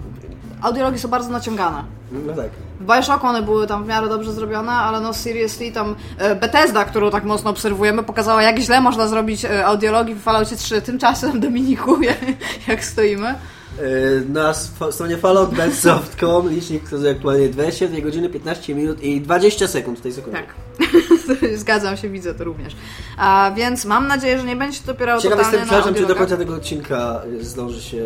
[0.61, 1.83] audiologii są bardzo naciągane.
[2.11, 2.49] No tak.
[2.79, 6.85] W Bioshocku one były tam w miarę dobrze zrobione, ale no seriously tam e, Bethesda,
[6.85, 10.81] którą tak mocno obserwujemy, pokazała jak źle można zrobić e, audiologii w Falloutie 3.
[10.81, 11.97] Tymczasem, Dominiku,
[12.67, 13.35] jak stoimy.
[13.79, 14.53] E, Na
[14.91, 20.39] stronie fallout.soft.com licznik wskazuje aktualnie 22 godziny, 15 minut i 20 sekund w tej sekundzie.
[20.39, 20.55] Tak.
[21.55, 22.75] Zgadzam się, widzę to również.
[23.17, 26.15] A więc mam nadzieję, że nie będzie się dopiero Ciekaw totalnie jestem, przepraszam, czy do
[26.15, 28.05] końca tego odcinka zdąży się,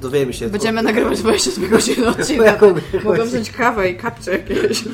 [0.00, 0.48] dowiemy się.
[0.48, 2.44] Będziemy nagrywać 22 godziny odcinka.
[2.44, 4.84] Jaką- Mogą wziąć kawę i kapcie jakieś.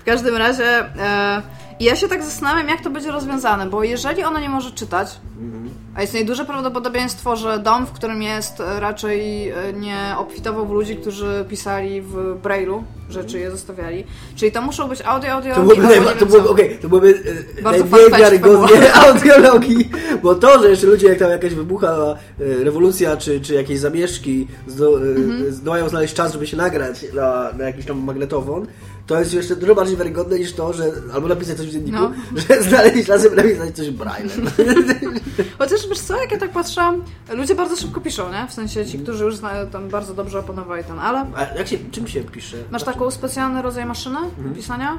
[0.00, 0.64] W każdym razie
[0.98, 1.42] e,
[1.80, 5.08] ja się tak zastanawiam, jak to będzie rozwiązane, bo jeżeli ona nie może czytać,
[5.96, 10.70] a istnieje duże prawdopodobieństwo, że dom, w którym jest, e, raczej e, nie obfitował w
[10.70, 14.04] ludzi, którzy pisali w Braille'u rzeczy, je zostawiali.
[14.36, 17.22] Czyli to muszą być audio, audio, To byłoby, albo to byłoby, okej, to byłoby
[17.58, 19.90] e, najmniej fanfest wiarygodnie audiologii,
[20.22, 24.48] bo to, że jeszcze ludzie, jak tam jakaś wybucha e, rewolucja, czy, czy jakieś zamieszki,
[24.66, 25.52] zdo, e, Mhm.
[25.52, 28.66] zdołają znaleźć czas, żeby się nagrać na, na jakiś tam magnetofon,
[29.06, 32.12] to jest jeszcze dużo bardziej wiarygodne niż to, że albo napisać coś w dzienniku, No.
[32.48, 34.46] że znaleźć żeby napisać coś braillem.
[35.58, 36.92] Chociaż wiesz co, jak ja tak patrzę,
[37.28, 38.46] ludzie bardzo szybko piszą, nie?
[38.48, 41.76] W sensie ci, którzy już znają, tam bardzo dobrze opanowali ten, ale A jak się,
[41.90, 42.56] czym się pisze?
[42.70, 44.54] Masz taką specjalny rodzaj maszyny Mhm.
[44.54, 44.98] pisania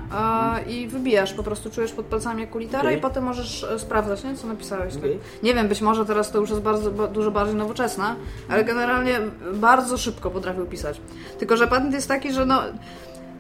[0.65, 2.97] e, i wybijasz, po prostu czujesz pod palcami jaką literę Okej.
[2.97, 4.93] i potem możesz e, sprawdzać, nie, co napisałeś.
[4.93, 5.04] Tak.
[5.04, 5.19] Okej.
[5.43, 8.15] Nie wiem, być może teraz to już jest bardzo, ba, dużo bardziej nowoczesne,
[8.50, 9.19] ale generalnie
[9.54, 11.02] bardzo szybko potrafił pisać.
[11.39, 12.62] Tylko, że patent jest taki, że no...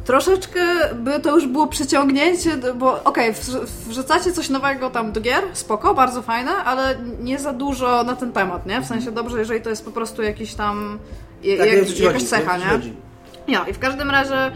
[0.07, 0.59] Troszeczkę
[0.95, 5.93] by to już było przeciągnięcie, bo okej, okay, wrzucacie coś nowego tam do gier, spoko,
[5.93, 8.81] bardzo fajne, ale nie za dużo na ten temat, nie?
[8.81, 10.99] W sensie dobrze, jeżeli to jest po prostu jakiś tam
[11.57, 12.65] Tak, jak, jakaś cecha, nie?
[12.65, 12.93] chodzi.
[13.47, 14.51] No i w każdym razie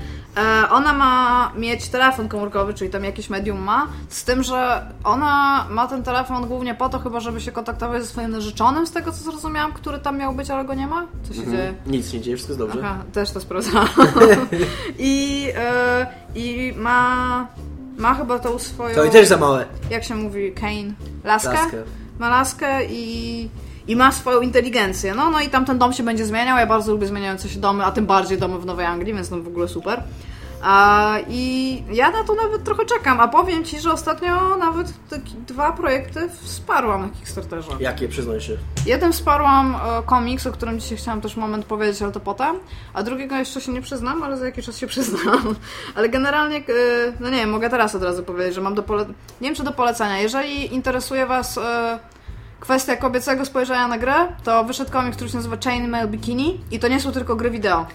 [0.72, 5.88] ona ma mieć telefon komórkowy, czyli tam jakieś medium ma, z tym, że ona ma
[5.88, 9.24] ten telefon głównie po to chyba, żeby się kontaktować ze swoim narzeczonym, z tego co
[9.24, 11.08] zrozumiałam, który tam miał być, ale go nie ma?
[11.24, 11.74] Co się dzieje?
[11.88, 12.80] Nic nie dzieje, wszystko jest dobrze.
[12.84, 13.88] Aha, też to sprawdzałam.
[15.00, 17.48] I, e, I ma,
[17.98, 18.96] ma chyba tą swoją...
[18.96, 19.66] To i też za małe.
[19.90, 20.52] Jak się mówi?
[20.52, 20.94] Kane?
[21.24, 21.54] Laskę?
[21.54, 21.78] Laskę.
[22.20, 23.50] Ma laskę i...
[23.92, 25.16] I ma swoją inteligencję.
[25.16, 26.58] No, no i tam ten dom się będzie zmieniał.
[26.58, 29.40] Ja bardzo lubię zmieniające się domy, a tym bardziej domy w Nowej Anglii, więc no
[29.40, 30.04] w ogóle super.
[30.64, 34.94] A, I ja na to nawet trochę czekam, a powiem Ci, że ostatnio nawet
[35.48, 37.72] dwa projekty wsparłam na Kickstarterze.
[37.80, 38.58] Jakie, przyznaj się.
[38.86, 42.56] Jeden wsparłam e, komiks, o którym dzisiaj chciałam też moment powiedzieć, ale to potem,
[42.94, 45.56] a drugiego jeszcze się nie przyznam, ale za jakiś czas się przyznam.
[45.96, 46.62] Ale generalnie, e,
[47.20, 49.06] no nie wiem, mogę teraz od razu powiedzieć, że mam do pole...
[49.42, 50.20] nie wiem czy do polecenia.
[50.20, 52.00] Jeżeli interesuje Was e,
[52.62, 56.88] kwestia kobiecego spojrzenia na grę, to wyszedł komik, który się nazywa Chainmail Bikini i to
[56.88, 57.86] nie są tylko gry wideo.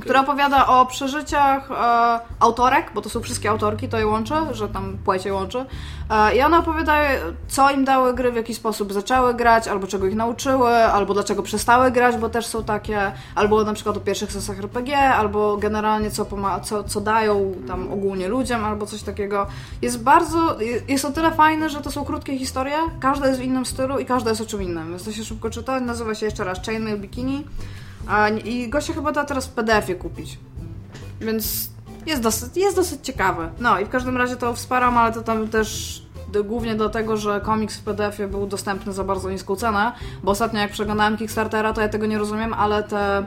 [0.00, 4.68] Która opowiada o przeżyciach e, autorek, bo to są wszystkie autorki, to je łączy, że
[4.68, 5.64] tam płeć je łączy.
[6.10, 10.06] E, I one opowiadają, co im dały gry, w jaki sposób zaczęły grać, albo czego
[10.06, 14.32] ich nauczyły, albo dlaczego przestały grać, bo też są takie, albo na przykład o pierwszych
[14.32, 16.26] sesjach RPG, albo generalnie co,
[16.62, 19.46] co, co dają tam ogólnie ludziom, albo coś takiego.
[19.82, 23.66] Jest bardzo, jest o tyle fajne, że to są krótkie historie, każda jest w innym
[23.66, 25.80] stylu i każda jest o czym innym, więc to się szybko czyta.
[25.80, 27.44] Nazywa się jeszcze raz Chainmail Bikini.
[28.08, 30.38] A, I gościa chyba da teraz w PDF-ie kupić.
[31.20, 31.70] Więc
[32.06, 33.50] jest dosyć, jest dosyć ciekawe.
[33.58, 37.40] No i w każdym razie to wsparam, ale to tam też d- głównie dlatego, że
[37.40, 41.80] komiks w PDF-ie był dostępny za bardzo niską cenę, bo ostatnio jak przeglądałem Kickstartera, to
[41.80, 43.26] ja tego nie rozumiem, ale te,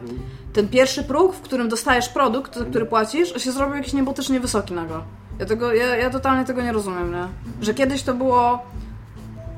[0.53, 4.99] ten pierwszy próg, w którym dostajesz produkt, który płacisz, się zrobił jakiś niebotycznie wysoki nagle.
[5.39, 7.27] Ja, tego, ja, ja totalnie tego nie rozumiem, nie?
[7.61, 8.65] Że kiedyś to było...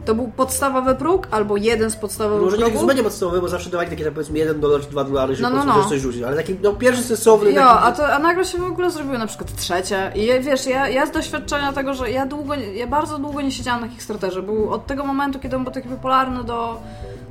[0.08, 2.82] To był podstawowy próg, albo jeden z podstawowych Może nie progów.
[2.82, 5.65] zupełnie podstawowy, bo zawsze dawali takie tam powiedzmy 1 dolar czy 2 dolary, żeby No,
[5.65, 6.24] no, no, coś rzucić.
[6.24, 7.52] Ale taki no, pierwszy sensowny.
[7.52, 10.12] Jo, taki, a, to, a nagle się w ogóle zrobiło na przykład trzecie.
[10.15, 13.52] I wiesz, ja, ja z doświadczenia tego, że ja długo, nie- ja bardzo długo nie
[13.52, 14.41] siedziałam na Kickstarterze.
[14.41, 16.82] Był od tego momentu, kiedy on był taki popularny do,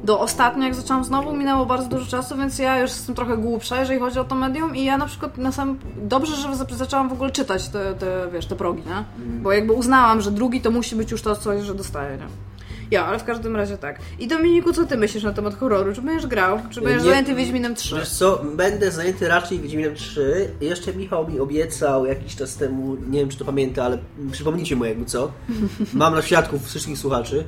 [0.05, 3.81] do ostatnio, jak zaczęłam znowu, minęło bardzo dużo czasu, więc ja już jestem trochę głupsza,
[3.81, 5.79] jeżeli chodzi o to medium i ja na przykład na sam...
[5.97, 9.05] Dobrze, że za- zaczęłam w ogóle czytać te, te wiesz, te progi, nie?
[9.43, 12.27] Bo jakby uznałam, że drugi to musi być już to coś, że dostaję, nie?
[12.91, 13.99] Ja, ale w każdym razie tak.
[14.19, 15.95] I Dominiku, co ty myślisz na temat horroru?
[15.95, 16.61] Czy będziesz grał?
[16.71, 17.97] Czy będziesz Nie- zajęty Wiedźminem 3?
[17.97, 20.51] Wiesz co, będę zajęty raczej Wiedźminem 3.
[20.61, 23.99] Jeszcze Michał mi obiecał jakiś czas temu, nie wiem czy to pamięta, ale
[24.33, 25.33] przypomnijcie mu jakby co.
[25.95, 27.45] Mam na świadków wszystkich słuchaczy.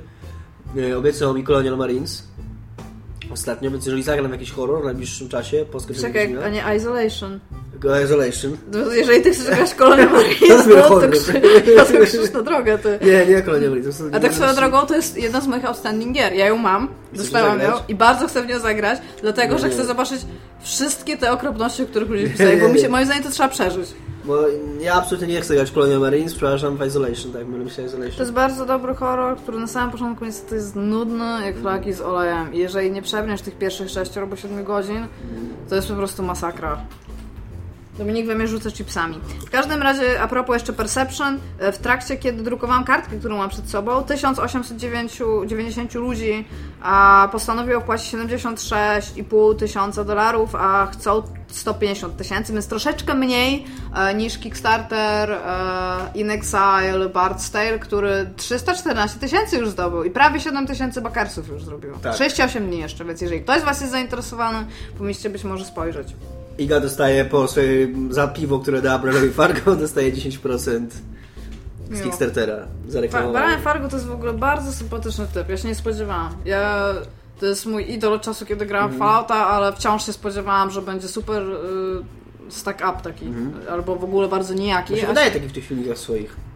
[0.90, 2.28] E, Obiecał mi Colonial Marines.
[3.32, 7.40] Ostatnio, więc jeżeli zagram jakiś horror w najbliższym czasie, po skończeniu Czekaj, a nie Isolation.
[7.80, 8.56] Go Isolation.
[8.72, 11.40] No, Jeżeli ty chcesz grać Kolonię To Marines, jest to, to, krzy-
[11.76, 12.98] to, to krzyż na drogę, ty.
[13.02, 16.32] Nie, nie to są- A tak swoją drogą, to jest jedna z moich outstanding gier.
[16.32, 19.74] Ja ją mam, dostałam ją i bardzo chcę w nią zagrać, dlatego, że Nie.
[19.74, 20.20] chcę zobaczyć
[20.60, 23.88] wszystkie te okropności, o których ludzie pisali, bo mi się, moim zdaniem, to trzeba przeżyć.
[24.24, 24.36] Bo
[24.80, 28.18] ja absolutnie nie chcę grać Colonial Marines, przepraszam, w Isolation, tak, mylę się To Isolation.
[28.20, 32.54] jest bardzo dobry horror, który na samym początku niestety jest nudny, jak flaki z olejem.
[32.54, 35.06] I jeżeli nie przebniesz tych pierwszych 6 albo 7 godzin,
[35.68, 36.78] to jest po prostu masakra.
[37.98, 39.20] Dominik we mnie rzuca chipsami.
[39.46, 43.50] W każdym razie, a propos jeszcze Perception, e, w trakcie, kiedy drukowałam kartkę, którą mam
[43.50, 46.44] przed sobą, 1890 ludzi
[46.82, 54.38] a, postanowiło wpłacić 76,5 tysiąca dolarów, a chcą 150 tysięcy, więc troszeczkę mniej e, niż
[54.38, 55.38] Kickstarter e,
[56.14, 61.64] In Exile Bard's Tale, który 314 tysięcy już zdobył i prawie 7 tysięcy bakarsów już
[61.64, 61.92] zrobił.
[62.02, 62.14] Tak.
[62.14, 64.66] 6-8 dni jeszcze, więc jeżeli ktoś z Was jest zainteresowany,
[64.98, 66.08] powinniście być może spojrzeć.
[66.58, 70.86] Iga dostaje po swojej, za piwo, które dała Brianowi Fargo, dostaje 10%
[71.90, 72.02] z.
[72.02, 72.66] Kickstartera.
[72.88, 73.46] Zareklamowane.
[73.46, 75.48] Brian Fargo to jest w ogóle bardzo sympatyczny typ.
[75.48, 76.36] Ja się nie spodziewałam.
[76.44, 76.94] Ja,
[77.40, 80.82] to jest mój idol od czasu, kiedy grałam w Fallouta, ale wciąż się spodziewałam, że
[80.82, 83.26] będzie super y, stack up taki.
[83.70, 84.94] Albo w ogóle bardzo nijaki.
[84.94, 86.47] To się wydaje taki w tych filmikach swoich.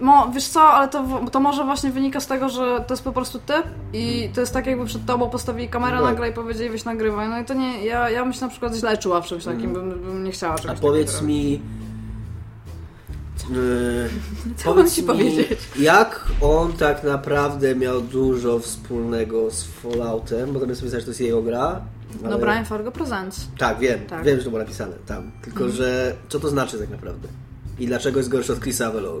[0.00, 3.12] Mo, wiesz co, ale to, to może właśnie wynika z tego, że to jest po
[3.12, 3.52] prostu ty
[3.92, 6.26] i to jest tak jakby przed tobą postawili kamerę No.
[6.26, 7.28] i powiedzieli weź nagrywaj.
[7.28, 9.72] No i to nie, ja, ja bym się na przykład źle czuła w czymś takim,
[9.72, 11.52] bym, bym nie chciała A czegoś powiedz takiego mi...
[11.52, 11.58] Yy,
[14.56, 15.58] Co mam powiedz ci mi, powiedzieć?
[15.78, 21.10] jak on tak naprawdę miał dużo wspólnego z Falloutem, bo tam jest napisane, że to
[21.10, 21.80] jest jego gra.
[22.22, 23.46] No ale- Brian Fargo Presents.
[23.58, 24.24] Tak, wiem, Tak.
[24.24, 25.30] wiem, że to było napisane tam.
[25.42, 25.72] Tylko, Mhm.
[25.76, 27.28] że co to znaczy tak naprawdę?
[27.78, 29.20] I dlaczego jest gorszy od Chrisa Avalon?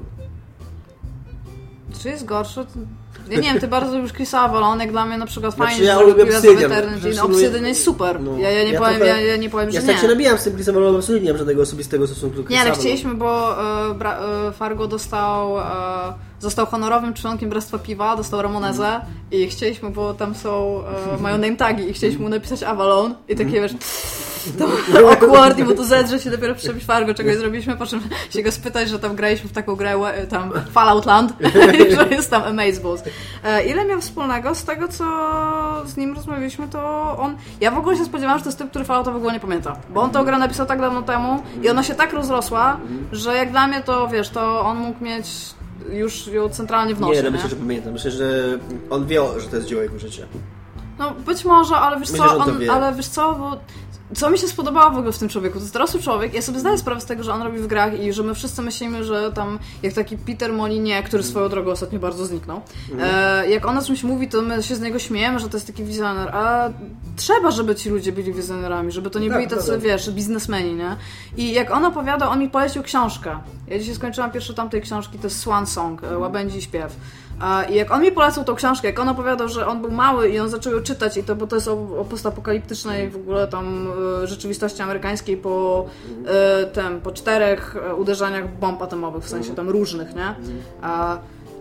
[2.02, 2.66] Czy jest gorszy?
[3.30, 5.86] Ja nie wiem, ty bardzo lubisz Chrisa Avalon, jak dla mnie na przykład Znaczy, fajnie,
[5.86, 7.12] ja że lubię Pillars of Eternity.
[7.12, 8.20] że No, Obsidian jest super.
[8.20, 10.02] No, ja, ja, nie ja powiem, trochę- ja, ja nie powiem, Ja że tak się
[10.02, 10.08] nie.
[10.08, 12.78] nabijam z tym Chrisem Avalonem, absolutnie nie mam żadnego osobistego stosunku do Chrisa Nie, ale
[12.80, 15.62] chcieliśmy, bo e, e, Fargo dostał, e,
[16.40, 20.82] został honorowym członkiem Bractwa Piwa, dostał Ramonezę i chcieliśmy, bo tam są,
[21.18, 23.74] e, mają name tagi i chcieliśmy mu napisać Avalon i takie wiesz,
[24.52, 24.68] to
[25.12, 28.88] awkward mu to zedrze się dopiero przebić Fargo, czegoś zrobiliśmy, po czym się go spytać,
[28.88, 33.02] że tam graliśmy w taką grę, e, tam Fallout Land i że jest tam Amazeballs.
[33.44, 35.04] E, ile miał wspólnego z tego, co
[35.86, 38.84] z nim rozmawialiśmy, to on, ja w ogóle się spodziewałam, że to jest typ, który
[38.84, 41.82] Fallouta w ogóle nie pamięta, bo on tę grę napisał tak dawno temu i ona
[41.82, 42.80] się tak rozrosła,
[43.12, 45.26] że jak dla mnie to, wiesz, to on mógł mieć
[45.92, 47.32] już ją centralnie w nosie, Nie, no nie?
[47.32, 47.92] myślę, że pamiętam.
[47.92, 48.58] Myślę, że
[48.90, 50.26] on wie, że to jest dzieło jego życia.
[50.98, 53.56] No być może, ale wiesz Myślę, co, on ale wiesz co, bo
[54.14, 56.60] co mi się spodobało w ogóle w tym człowieku, to jest dorosły człowiek, ja sobie
[56.60, 59.32] zdaję sprawę z tego, że on robi w grach i że my wszyscy myślimy, że
[59.32, 62.60] tam, jak taki Peter Molinie, który swoją drogą ostatnio bardzo zniknął,
[63.00, 65.66] e, jak on o czymś mówi, to my się z niego śmiejemy, że to jest
[65.66, 66.68] taki wizjoner, a
[67.16, 70.96] trzeba, żeby ci ludzie byli wizjonerami, żeby to nie Tak, byli tacy, wiesz, biznesmeni, nie?
[71.36, 73.38] I jak on opowiada, on mi polecił książkę.
[73.68, 76.96] Ja dzisiaj skończyłam pierwszą tamtej książki, to jest Swan Song, e, Łabędzi śpiew.
[77.70, 80.38] I jak on mi polecał tą książkę, jak on opowiadał, że on był mały i
[80.38, 83.88] on zaczął ją czytać i to, bo to jest o, o postapokaliptycznej w ogóle tam
[84.22, 85.86] e, rzeczywistości amerykańskiej po
[86.26, 90.34] e, tem, po czterech e, uderzeniach bomb atomowych, w sensie tam różnych, nie?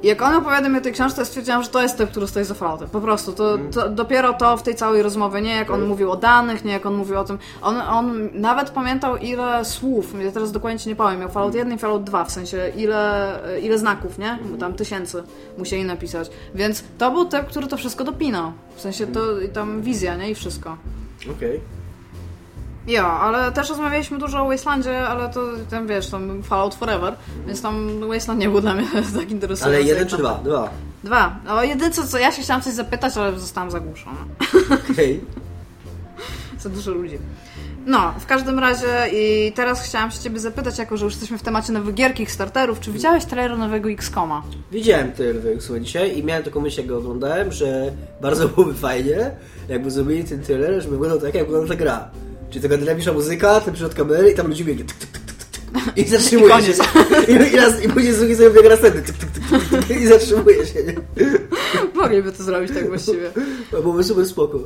[0.04, 2.54] Jak on opowiada mi o tej książce, stwierdziłam, że to jest ten, który stoi za
[2.54, 2.90] Falloutem.
[2.90, 3.34] Po prostu.
[3.34, 5.42] To, to dopiero to w tej całej rozmowie.
[5.42, 7.40] Nie jak on mówił o danych, nie jak on mówił o tym.
[7.62, 11.74] On, on nawet pamiętał ile słów, ja teraz dokładnie ci nie powiem, miał Fallout 1
[11.74, 14.40] i Fallout 2, w sensie ile, ile znaków, nie?
[14.52, 15.24] Bo Tam tysięcy
[15.58, 16.30] musieli napisać.
[16.56, 18.52] Więc to był ten, który to wszystko dopinał.
[18.76, 20.30] W sensie to i tam wizja, nie?
[20.30, 20.78] I wszystko.
[21.32, 21.60] Okej.
[22.88, 27.16] Ja, ale też rozmawialiśmy dużo o Wastelandzie, ale to tam wiesz, tam Fallout Forever,
[27.48, 28.88] więc tam Wasteland nie był dla mnie
[29.20, 29.78] tak interesujący.
[29.78, 30.40] Ale jeden czy dwa?
[30.44, 30.70] Dwa.
[31.04, 31.36] Dwa.
[31.46, 34.18] No jedyne co ja się chciałam coś zapytać, ale zostałam zagłuszona.
[34.92, 35.22] Okej.
[36.60, 37.18] Za dużo ludzi.
[37.86, 41.42] No, w każdym razie i teraz chciałam się ciebie zapytać, jako że już jesteśmy w
[41.42, 44.44] temacie nowych gier Kickstarterów, czy widziałeś trailer nowego XCOMa?
[44.72, 49.32] Widziałem tyle słuchaj dzisiaj i miałem taką myśl, jak go oglądałem, że bardzo byłoby fajnie,
[49.70, 52.10] jakby zrobili ten tyle, żeby wyglądał tak, jak wygląda ta gra.
[52.56, 54.86] Czyli taka dynamiczna muzyka, ten przód kamery i tam ludzie biegnie.
[55.96, 56.72] I zatrzymuje I się.
[57.28, 59.02] I, i, raz, I później z drugiej sobie biega następny.
[60.02, 60.84] I zatrzymuje się.
[60.84, 60.94] Nie?
[62.02, 63.32] Mogliby to zrobić tak właściwie.
[63.72, 64.60] To byłoby super spoko.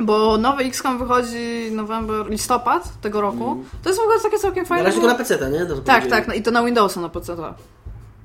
[0.00, 3.64] Bo nowy XCOM wychodzi november, listopad tego roku.
[3.82, 4.84] To jest w ogóle takie całkiem Na fajne.
[4.84, 5.66] razie bo- tylko na PC, nie?
[5.66, 7.36] To Tak, tak, no i to na Windowsa na PC.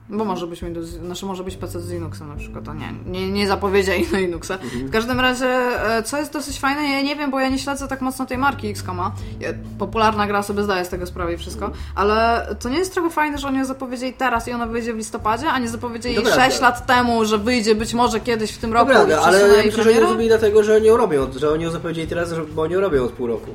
[0.09, 3.31] Bo może być Windows, znaczy może być PC z Linuxem na przykład, to nie, nie,
[3.31, 4.53] nie zapowiedzieli na Linuxa.
[4.53, 4.87] Mhm.
[4.87, 7.87] W każdym razie, e, co jest dosyć fajne, ja nie wiem, bo ja nie śledzę
[7.87, 9.11] tak mocno tej marki XCOMa.
[9.39, 9.49] Ja-
[9.79, 13.37] Popularna gra sobie zdaje z tego sprawę i wszystko, ale to nie jest trochę fajne,
[13.37, 16.45] że oni ją zapowiedzieli teraz i ona wyjdzie w listopadzie, a nie zapowiedzieli prawda.
[16.45, 19.83] 6 lat temu, że wyjdzie być może kiedyś w tym roku i ale przesunęli myślę,
[19.83, 22.73] że oni zrobili dlatego, że oni ją robią, że oni ją zapowiedzieli teraz, bo oni
[22.73, 23.47] ją robią od pół roku.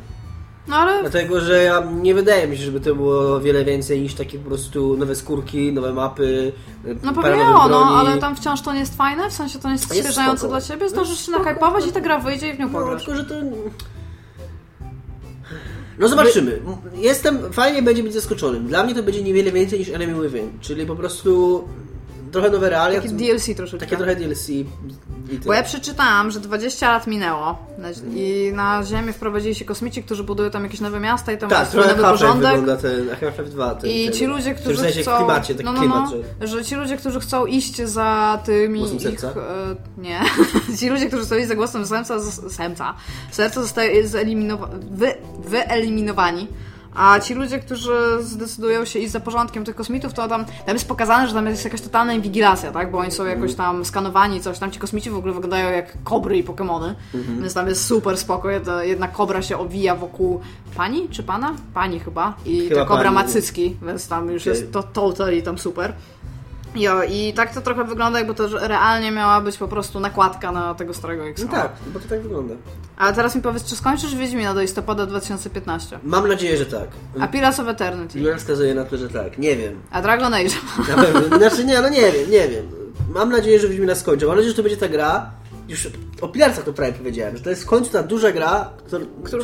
[0.68, 4.14] No ale Dlatego, że ja, nie wydaje mi się, żeby to było wiele więcej niż
[4.14, 6.52] takie po prostu nowe skórki, nowe mapy,
[7.02, 9.74] No pewnie o, no, ale tam wciąż to nie jest fajne, w sensie to nie
[9.74, 12.78] jest odświeżające dla ciebie, zdążysz się nakajpować i ta gra wyjdzie i w nią No,
[12.78, 13.04] pograsz.
[13.04, 13.34] tylko, że to...
[15.98, 16.60] No zobaczymy.
[16.94, 18.66] Jestem, fajnie będzie być zaskoczonym.
[18.66, 21.64] Dla mnie to będzie niewiele więcej niż Enemy Within, czyli po prostu
[22.32, 23.00] trochę nowe realia.
[23.00, 23.86] Takie DLC troszeczkę.
[23.86, 24.48] Takie trochę DLC.
[25.46, 27.58] Bo ja przeczytałam, że 20 lat minęło
[28.14, 31.60] i na Ziemię wprowadzili się kosmici, którzy budują tam jakieś nowe miasta i tam tak,
[31.60, 32.56] jest nowy porządek.
[32.56, 33.74] wygląda ten, Half-Life 2.
[33.74, 35.16] Ten, I ci ludzie, którzy w sensie chcą...
[35.16, 36.10] klimacie, taki no, no, klimat,
[36.40, 36.58] no, że...
[36.58, 39.02] że ci ludzie, którzy chcą iść za tymi Głosem ich...
[39.02, 39.28] serca?
[39.28, 40.20] E, nie.
[40.78, 42.20] ci ludzie, którzy chcą iść za głosem serca,
[42.50, 42.94] serca,
[43.30, 45.14] serce zostaje zeliminowa- wy,
[45.44, 46.48] wyeliminowani.
[46.94, 50.88] A ci ludzie, którzy zdecydują się iść za porządkiem tych kosmitów, to tam, tam jest
[50.88, 52.90] pokazane, że tam jest jakaś totalna inwigilacja, tak?
[52.90, 54.58] Bo oni są jakoś tam skanowani i coś.
[54.58, 56.94] Tam ci kosmici w ogóle wyglądają jak kobry i Pokemony.
[57.14, 57.40] Mhm.
[57.40, 58.48] Więc tam jest super spoko.
[58.82, 60.40] Jedna, kobra się owija wokół
[60.76, 61.54] pani czy pana?
[61.74, 62.34] Pani chyba.
[62.46, 64.50] I Chyba ta kobra pani, ma cycki, więc tam już Okej.
[64.52, 65.92] jest to totally tam super.
[66.74, 70.74] Jo, i tak to trochę wygląda, jakby to realnie miała być po prostu nakładka na
[70.74, 71.42] tego starego X.
[71.42, 72.54] No tak, bo to tak wygląda.
[72.96, 75.98] Ale teraz mi powiedz, czy skończysz Wiedźmina do listopada 2015?
[76.02, 76.88] Mam nadzieję, że tak.
[77.20, 78.18] A Pillars of Eternity?
[78.20, 79.38] Ile wskazuje na to, że tak.
[79.38, 79.80] Nie wiem.
[79.90, 80.54] A Dragon Age?
[80.96, 81.38] Na pewno.
[81.38, 82.66] Znaczy nie, no nie wiem, nie wiem.
[83.14, 84.26] Mam nadzieję, że Wiedźmina skończę.
[84.26, 85.30] Mam nadzieję, że to będzie ta gra.
[85.68, 85.88] Już
[86.20, 89.42] o Pilarcach to prawie powiedziałem, że to jest w końcu ta duża gra, którą, Którą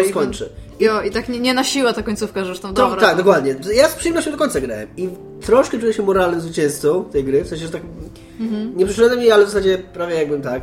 [0.00, 0.48] i- skończę.
[0.80, 3.00] Jo, i tak nie, nie na siłę ta końcówka, że już tam dobra.
[3.00, 3.54] tak, to- dokładnie.
[3.74, 5.08] Ja z przyjemnością do końca grałem i
[5.40, 7.82] troszkę czuję się moralnym zwycięzcą tej gry, w sensie, że tak
[8.40, 8.76] Mhm.
[8.76, 10.62] nie przyszedłem jej, ale w zasadzie prawie jakbym tak,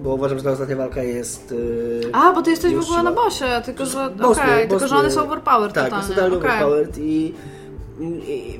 [0.00, 1.50] bo uważam, że ta ostatnia walka jest...
[1.50, 4.04] Yy, A, bo ty jesteś w ogóle na bosie, tylko że.
[4.04, 5.04] Okej, Boss był, tylko że on był.
[5.04, 6.04] jest overpowered Tak, totalnie.
[6.06, 6.50] jest totalnie okej.
[6.50, 7.34] overpowered i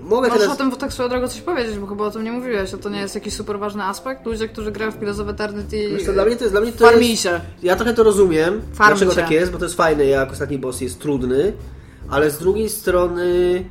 [0.02, 0.54] mogę Możesz teraz...
[0.54, 2.88] o tym tak swoją drogą coś powiedzieć, bo chyba o tym nie mówiłeś, a to
[2.88, 4.26] nie jest jakiś super ważny aspekt?
[4.26, 6.54] Ludzie, którzy grają w Pillars of Eternity Wiesz co, dla mnie to jest...
[6.54, 7.40] Dla mnie to farmij jest się.
[7.62, 9.20] ja trochę to rozumiem, Farmi dlaczego się.
[9.20, 11.52] tak jest, bo to jest fajne, jak ostatni boss jest trudny,
[12.10, 13.64] ale z drugiej strony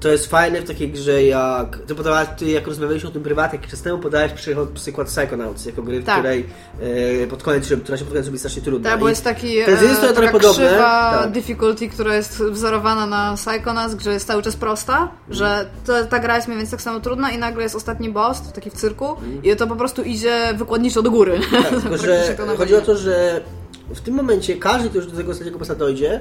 [0.00, 1.78] to jest fajne w takiej grze jak...
[1.86, 4.32] Ty, podawałeś, ty jak rozmawialiśmy o tym prywatnie jakiś czas temu, podałeś
[4.74, 6.18] przykład, Psychonauts jako gry, w Tak.
[6.18, 6.46] której
[7.22, 8.90] e, pod koniec, która się pod koniec robi strasznie trudna.
[8.90, 11.32] Tak, bo jest taki to jest e, trochę taka podobne, krzywa tak.
[11.32, 16.36] difficulty, która jest wzorowana na Psychonauts, że jest cały czas prosta, że to, ta gra
[16.36, 19.56] jest mniej więcej tak samo trudna i nagle jest ostatni boss, taki w cyrku i
[19.56, 21.40] to po prostu idzie wykładniczo do góry.
[21.50, 23.40] Tak, tylko że na chodzi o to, że
[23.94, 26.20] w tym momencie każdy, kto już do tego ostatniego bossa dojdzie,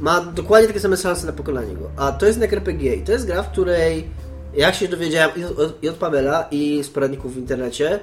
[0.00, 1.90] ma dokładnie takie same szanse na pokonanie go.
[1.96, 4.10] A to jest RPG i to jest gra, w której
[4.54, 8.00] jak się dowiedziałem i od, i od Pamela i z poradników w internecie,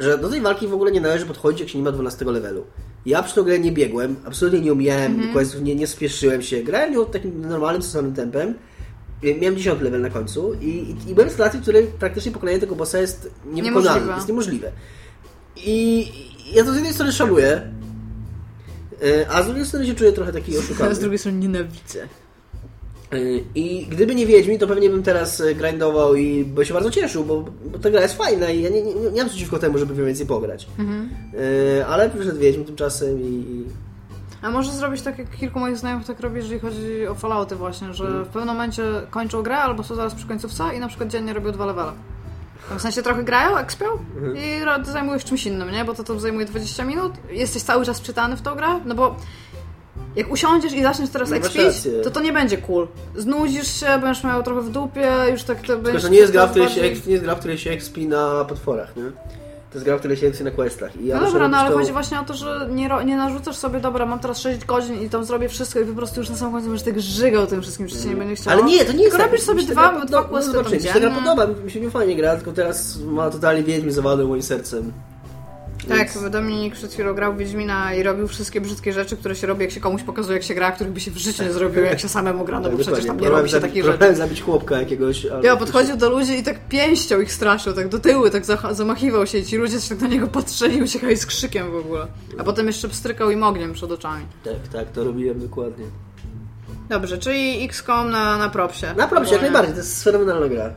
[0.00, 2.64] że do tej walki w ogóle nie należy podchodzić, jak się nie ma 12 levelu.
[3.06, 6.62] Ja przy tą grę nie biegłem, absolutnie nie omijałem questów, nie, nie spieszyłem się.
[6.62, 8.54] Grałem ją takim normalnym, stosownym tempem.
[9.40, 12.58] Miałem 10 level na końcu i, i, i byłem w sytuacji, w której praktycznie pokonanie
[12.58, 14.72] tego bossa jest niewykonalne, jest niemożliwe.
[15.56, 16.06] I
[16.52, 17.72] ja to z jednej strony szanuję,
[19.30, 20.94] a z drugiej strony się czuję trochę taki oszukany.
[20.94, 21.98] Z drugiej strony nienawidzę.
[23.14, 26.90] Y, I gdyby nie Wiedźmin, to pewnie bym teraz y, grindował i bym się bardzo
[26.90, 29.78] cieszył, bo, bo ta gra jest fajna i ja nie, nie, nie mam przeciwko temu,
[29.78, 30.66] żeby więcej pograć.
[31.80, 33.24] Y, ale przyszedł Wiedźmin tymczasem i...
[33.24, 33.64] i-
[34.42, 37.94] A może zrobić tak, jak kilku moich znajomych tak robi, jeżeli chodzi o Fallouty właśnie,
[37.94, 41.32] że w pewnym momencie kończą grę albo są zaraz przy końcówce i na przykład dziennie
[41.32, 41.92] robią dwa levele.
[42.70, 43.86] W sensie trochę grają, ekspią
[44.34, 45.84] i ro- zajmują się czymś innym, nie?
[45.84, 49.16] Bo to, to zajmuje 20 minut, jesteś cały czas czytany w tą grę, no bo
[50.16, 51.62] jak usiądziesz i zaczniesz teraz rację.
[52.04, 52.88] to to nie będzie cool.
[53.16, 56.00] Znudzisz się, będziesz miał trochę w dupie, już tak to będzie...
[56.00, 58.06] że nie jest, gra, w której się, bardziej- nie jest gra, w której się expi
[58.06, 59.02] na potworach, nie?
[59.72, 60.96] To jest gra, w której się expi na questach.
[60.96, 63.56] I ja No dobra, no ale tą- chodzi właśnie o to, że nie, nie narzucasz
[63.56, 66.36] sobie, dobra, mam teraz 6 godzin i tam zrobię wszystko i po prostu już na
[66.36, 68.56] samym końcu będziesz tak żygał tym wszystkim, że się nie będzie chciało.
[68.56, 69.26] Ale nie, to nie jest Tylko tak.
[69.26, 71.22] robisz sobie dwa, gra dwa podoba- questy no, zobaczymy, mi się ta gra dziennie.
[71.24, 74.92] podoba, mi się nie fajnie gra, tylko teraz ma totalnie Wiedźmin zawładnął moim sercem.
[75.88, 79.62] Tak, Więc- Dominik przed chwilą grał Wiedźmina i robił wszystkie brzydkie rzeczy, które się robi,
[79.62, 82.00] jak się komuś pokazuje, jak się gra, których by się w życiu nie zrobił, jak
[82.00, 83.88] się samemu gra, no bo Tak, przecież tam nie robi się takich rzeczy.
[83.88, 85.26] Próbowałem zabić chłopka jakiegoś.
[85.42, 89.38] Ja podchodził do ludzi i tak pięścią ich straszył, tak do tyłu, tak zamachiwał się
[89.38, 92.06] i ci ludzie się tak na niego patrzyli i uciekali z krzykiem w ogóle.
[92.38, 94.24] A potem jeszcze pstrykał im ogniem przed oczami.
[94.44, 95.84] Tak, tak, to robiłem dokładnie.
[96.88, 98.86] Dobrze, czyli XCOM na, na propsie.
[98.96, 100.74] Na propsie, jak najbardziej, to jest fenomenalna gra.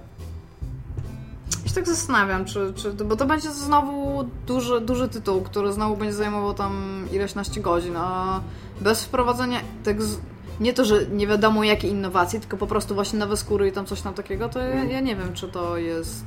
[1.64, 5.98] Ja się tak zastanawiam, czy, czy, bo to będzie znowu duży, duży tytuł, który znowu
[5.98, 8.42] będzie zajmował tam ileś naście godzin, a
[8.82, 10.18] bez wprowadzenia tak z,
[10.60, 13.86] nie to, że nie wiadomo jakie innowacje, tylko po prostu właśnie nowe skóry i tam
[13.86, 16.24] coś tam takiego, to ja, ja nie wiem, czy to jest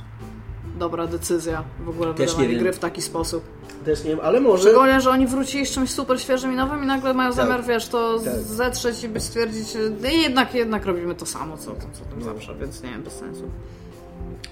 [0.79, 3.45] dobra decyzja w ogóle Też nie wydawanie gry w taki sposób.
[3.85, 4.63] Też nie wiem, ale może.
[4.63, 7.37] Szczególnie, że oni wrócili z czymś super świeżym i nowym i nagle mają Tak.
[7.37, 8.35] zamiar, wiesz, to Tak.
[8.35, 9.69] zetrzeć i by stwierdzić,
[10.03, 13.13] no jednak, jednak robimy to samo, co, co, co tam zawsze, więc nie wiem, bez
[13.13, 13.43] sensu.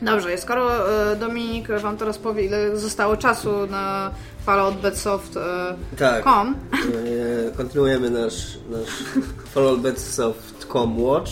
[0.03, 4.11] Dobrze, skoro e, Dominik wam teraz powie, ile zostało czasu na
[4.47, 6.24] Fallout Bedsoft e, Tak.
[6.27, 8.89] E, Kontynuujemy nasz, nasz
[9.55, 11.31] Fallout Bedsoft.com Watch.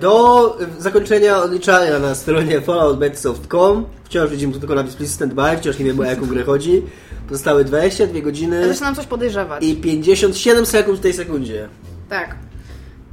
[0.00, 5.78] Do zakończenia odliczania na stronie falloutbedsoft.com wciąż widzimy tu tylko napis Please Stand By, wciąż
[5.78, 6.82] nie wiemy o jaką grę chodzi.
[7.28, 9.64] Pozostały 22 godziny zaczyna nam coś podejrzewać.
[9.64, 11.68] i 57 sekund w tej sekundzie.
[12.08, 12.36] Tak.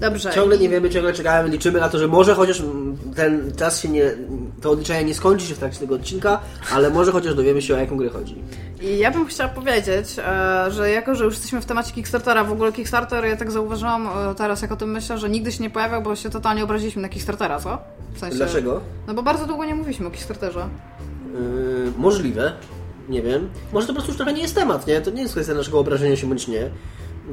[0.01, 0.31] Dobrze.
[0.33, 2.63] Ciągle nie wiemy, ciągle czekamy, liczymy na to, że może chociaż
[3.15, 4.11] ten czas się nie,
[4.61, 6.39] to odliczenie nie skończy się w trakcie tego odcinka,
[6.73, 8.43] ale może chociaż dowiemy się o jaką grę chodzi.
[8.81, 12.51] I ja bym chciała powiedzieć, e, że jako, że już jesteśmy w temacie Kickstartera, w
[12.51, 15.69] ogóle Kickstarter, ja tak zauważyłam e, teraz, jak o tym myślę, że nigdy się nie
[15.69, 17.77] pojawiał, bo się totalnie obraziliśmy na Kickstartera, co?
[18.13, 18.81] W sensie, Dlaczego?
[19.07, 20.69] No bo bardzo długo nie mówiliśmy o Kickstarterze.
[21.33, 22.53] Yy, możliwe,
[23.09, 23.49] nie wiem.
[23.73, 25.01] Może to po prostu już trochę nie jest temat, nie?
[25.01, 26.69] To nie jest kwestia naszego obrażenia się bądź nie.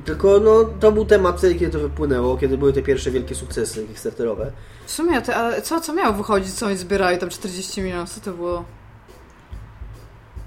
[0.04, 3.86] Tylko no, to był temat wtedy, kiedy to wypłynęło, kiedy były te pierwsze wielkie sukcesy
[3.86, 4.52] Kickstarterowe.
[4.86, 8.20] W sumie, te, a co, co miało wychodzić, co oni zbierali tam 40 milionów, co
[8.20, 8.64] to było?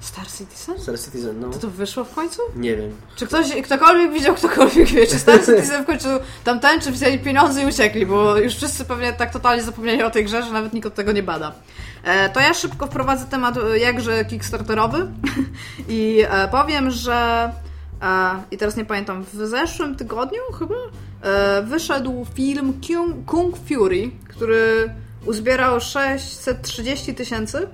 [0.02, 0.80] Star Citizen?
[0.80, 1.50] Star Citizen, no.
[1.50, 2.42] To to wyszło w końcu?
[2.56, 2.92] Nie wiem.
[3.16, 6.08] Czy ktoś, ktokolwiek widział, ktokolwiek wie, czy Star Citizen w końcu
[6.44, 10.26] tam tańczy, wzięli pieniądze i uciekli, bo już wszyscy pewnie tak totalnie zapomnieli o tej
[10.26, 11.52] grze, że nawet nikt od tego nie bada.
[12.04, 15.08] E, to ja szybko wprowadzę temat e, jakże kickstarterowy
[15.88, 17.52] i e, powiem, że
[18.52, 20.76] i teraz nie pamiętam, w zeszłym tygodniu chyba
[21.22, 24.94] e, wyszedł film Kung, Kung Fury, który
[25.26, 27.68] uzbierał 630 tysięcy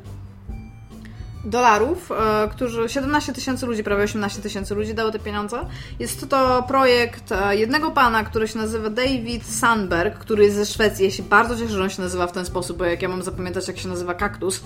[1.48, 5.60] dolarów, e, którzy 17 tysięcy ludzi, prawie 18 tysięcy ludzi dało te pieniądze.
[6.00, 11.06] Jest to projekt e, jednego pana, który się nazywa David Sandberg, który jest ze Szwecji.
[11.06, 13.24] Ja się bardzo cieszę, że on się nazywa w ten sposób, bo jak ja mam
[13.24, 14.62] zapamiętać, jak się nazywa kaktus,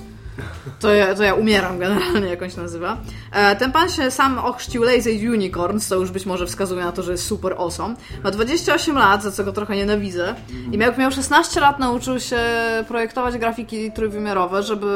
[0.80, 2.98] to ja, to ja umieram generalnie, jak on się nazywa.
[3.32, 7.04] E, Ten pan się sam ochrzcił Lazy Unicorns, co już być może wskazuje na to,
[7.04, 7.96] że jest super awesome.
[8.24, 10.36] Ma 28 lat, za co go trochę nienawidzę.
[10.72, 12.40] I jak miał 16 lat, nauczył się
[12.88, 14.88] projektować grafiki trójwymiarowe, żeby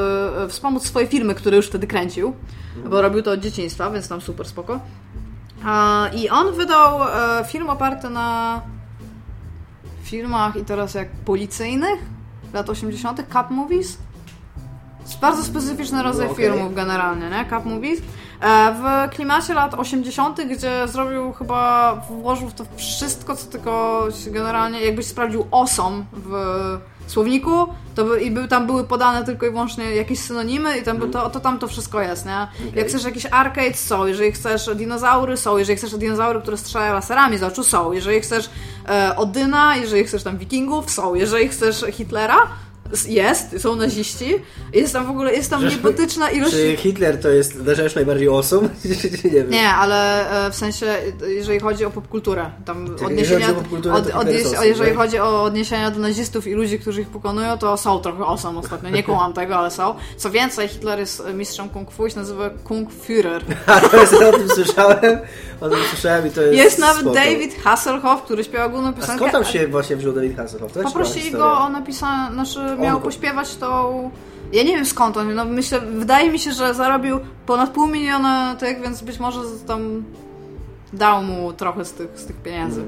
[0.49, 2.33] wspomóc swoje filmy, które już wtedy kręcił,
[2.89, 4.79] bo robił to od dzieciństwa, więc tam super spoko.
[6.15, 8.61] I on wydał e, film oparty na
[10.03, 11.99] filmach i teraz jak policyjnych
[12.53, 13.97] lat 80., Cup Movies.
[15.21, 16.45] Bardzo specyficzny rodzaj No, okej.
[16.45, 17.45] filmów generalnie, nie?
[17.49, 18.01] Cup Movies.
[18.45, 24.81] E, W klimacie lat 80., gdzie zrobił chyba, włożył w to wszystko, co tylko generalnie,
[24.81, 26.31] jakbyś sprawdził osom w
[27.07, 30.97] słowniku, to by, i by, tam były podane tylko i wyłącznie jakieś synonimy i tam,
[30.97, 32.47] by to, to tam to wszystko jest, nie?
[32.75, 37.37] Jak chcesz jakieś arcades są, jeżeli chcesz dinozaury są, jeżeli chcesz dinozaury, które strzelają laserami
[37.37, 38.49] z oczu są, jeżeli chcesz
[38.89, 42.37] e, Odyna, jeżeli chcesz tam wikingów są, jeżeli chcesz Hitlera,
[43.07, 44.35] Jest, są naziści.
[44.73, 46.51] Jest tam w ogóle, jest tam niebotyczna ilość...
[46.51, 48.69] Czy Hitler to jest rzecz najbardziej osób?
[49.23, 49.49] nie wiem.
[49.49, 50.85] Nie, ale e, w sensie,
[51.27, 53.47] jeżeli chodzi o popkulturę, tam Czyli odniesienia...
[53.47, 54.99] jeżeli chodzi od, jest osób, jeżeli tak?
[54.99, 58.89] chodzi o odniesienia do nazistów i ludzi, którzy ich pokonują, to są trochę osam ostatnio.
[58.89, 59.95] Nie kumam tego, ale są.
[60.17, 63.41] Co więcej, Hitler jest mistrzem kung fu i się nazywa Kung Führer.
[63.65, 65.19] A to jest, o tym słyszałem,
[65.65, 67.15] o tym słyszałem i to jest Jest nawet spoko.
[67.15, 69.15] David Hasselhoff, który śpiewa główną A piosenkę.
[69.15, 70.73] skąd tam się właśnie wziął David Hasselhoff?
[70.73, 73.03] To Poprosili go, on napisał, znaczy miał go.
[73.05, 74.11] pośpiewać tą...
[74.53, 78.55] Ja nie wiem skąd on, no myślę, wydaje mi się, że zarobił ponad pół miliona
[78.59, 80.03] tych, więc być może tam
[80.93, 82.83] dał mu trochę z tych, z tych pieniędzy.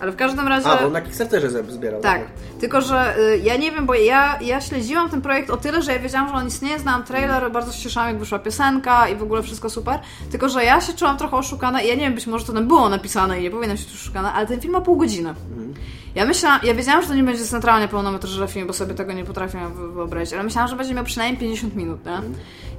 [0.00, 0.66] Ale w każdym razie...
[0.66, 0.78] Mm.
[0.78, 2.00] A, bo on na Kickstarterze zbierał.
[2.00, 2.20] Tak,
[2.60, 5.92] tylko że y, ja nie wiem, bo ja, ja śledziłam ten projekt o tyle, że
[5.92, 9.22] ja wiedziałam, że on istnieje, znałam trailer, bardzo się cieszyłam, jak wyszła piosenka i w
[9.22, 9.98] ogóle wszystko super.
[10.30, 12.68] Tylko, że ja się czułam trochę oszukana i ja nie wiem, być może to tam
[12.68, 15.34] było napisane i nie powinnam się czuć oszukana, ale ten film ma pół godziny.
[16.14, 19.24] Ja myślałam, ja wiedziałam, że to nie będzie centralnie pełnometrażowy film, bo sobie tego nie
[19.24, 22.12] potrafię wy- wyobrazić, ale myślałam, że będzie miał przynajmniej 50 minut, nie?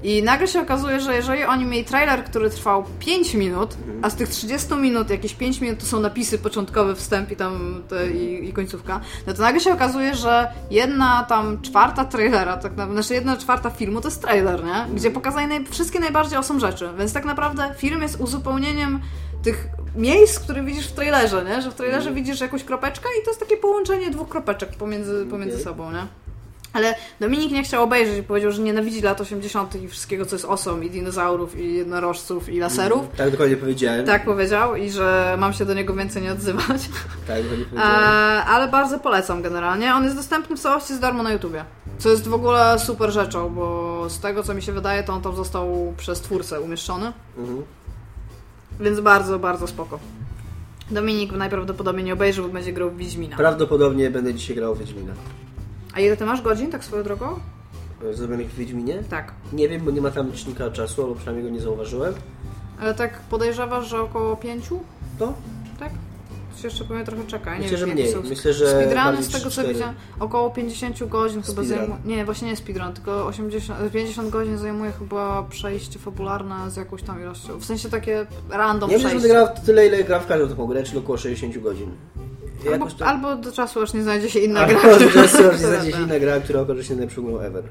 [0.04, 4.16] I nagle się okazuje, że jeżeli oni mieli trailer, który trwał 5 minut, a z
[4.16, 8.50] tych 30 minut jakieś 5 minut to są napisy początkowe, wstęp i tam te, i,
[8.50, 13.14] i końcówka, no to nagle się okazuje, że jedna tam czwarta trailera, tak naprawdę, znaczy
[13.14, 14.86] jedna czwarta filmu to jest trailer, nie?
[14.96, 19.00] Gdzie pokazali naj, wszystkie najbardziej awesome rzeczy, więc tak naprawdę film jest uzupełnieniem
[19.44, 21.62] tych miejsc, które widzisz w trailerze, nie?
[21.62, 25.56] Że w trailerze widzisz jakąś kropeczkę i to jest takie połączenie dwóch kropeczek pomiędzy, pomiędzy
[25.56, 25.64] Okej.
[25.64, 26.08] sobą, nie?
[26.74, 29.76] Ale Dominik nie chciał obejrzeć i powiedział, że nienawidzi lat 80.
[29.76, 33.06] i wszystkiego, co jest osą, i dinozaurów, i jednorożców, i laserów.
[33.18, 34.06] Tak dokładnie powiedziałem.
[34.06, 36.90] Tak powiedział i że mam się do niego więcej nie odzywać.
[37.28, 38.44] Tak dokładnie powiedziałem.
[38.54, 39.94] ale bardzo polecam generalnie.
[39.96, 41.66] On jest dostępny w całości z darmo na YouTubie.
[41.98, 45.22] Co jest w ogóle super rzeczą, bo z tego co mi się wydaje, to on
[45.22, 47.12] tam został przez twórcę umieszczony.
[47.38, 47.64] Mhm.
[48.80, 50.00] Więc bardzo, bardzo spoko.
[50.92, 53.38] Dominik najprawdopodobniej nie obejrzy, bo będzie grał w Wiedźmina.
[53.38, 55.14] Prawdopodobnie będę dzisiaj grał w Wiedźmina.
[55.94, 57.40] A ile ty masz godzin, tak swoją drogą?
[58.12, 59.04] Zrobionych w Wiedźminie?
[59.10, 59.34] Tak.
[59.54, 62.14] Nie wiem, bo nie ma tam licznika czasu, albo przynajmniej go nie zauważyłem.
[62.82, 64.80] Ale tak podejrzewasz, że około pięciu?
[65.20, 65.34] To?
[65.80, 65.90] Tak?
[66.58, 67.52] Się jeszcze pewnie trochę czeka.
[67.52, 68.24] Ja Nie Myślę, że wiem, jakie mniej.
[68.24, 69.68] są Myślę, że Speedruny z tego co 3-4.
[69.74, 71.98] widziałam, około 50 godzin chyba zajmuje.
[72.06, 77.22] Nie, właśnie nie speedrun, tylko 80, 50 godzin zajmuje chyba przejście fabularne z jakąś tam
[77.22, 77.58] ilością.
[77.60, 79.30] W sensie takie random Nie wiem, że przejście.
[79.34, 81.92] będę grał tyle, ile gram w każdą taką grę, czyli około 60 godzin.
[82.74, 84.82] Albo, to- albo do czasu aż nie znajdzie się inna Albo gra.
[84.82, 87.64] to jest która- właśnie znajdzie się inna gra, która okaże się najlepszą grą ever.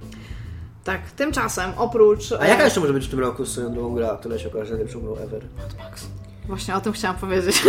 [0.84, 2.32] Tak, tymczasem oprócz...
[2.32, 5.00] A jaka jeszcze może być w tym roku swoją drugą gra, która się okaże najlepszą
[5.00, 5.42] grą ever?
[5.78, 6.06] Max.
[6.46, 7.62] Właśnie o tym chciałam powiedzieć.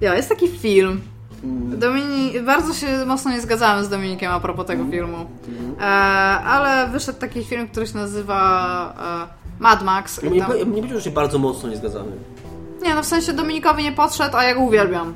[0.00, 1.00] Ja, jest taki film.
[1.44, 1.78] Mm.
[1.78, 2.40] Domini...
[2.40, 5.16] Bardzo się mocno nie zgadzałem z Dominikiem a propos tego filmu.
[5.80, 9.28] E, ale wyszedł taki film, który się nazywa
[9.58, 10.22] e, Mad Max.
[10.22, 12.12] Nie, tam- nie się bardzo mocno nie zgadzamy.
[12.82, 15.14] Nie, no w sensie Dominikowi nie podszedł, a ja go uwielbiam.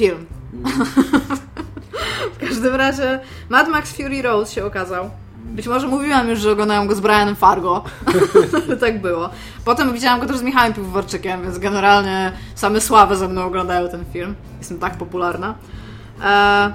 [0.00, 0.26] Film.
[2.34, 5.10] w każdym razie Mad Max Fury Road się okazał.
[5.44, 7.84] Być może mówiłam już, że oglądałam go z Brianem Fargo.
[8.66, 9.30] Ale tak było.
[9.64, 14.04] Potem widziałam go też z Michałem Piwowarczykiem, więc generalnie same sławe ze mną oglądają ten
[14.12, 14.34] film.
[14.58, 15.54] Jestem tak popularna.
[16.24, 16.72] E,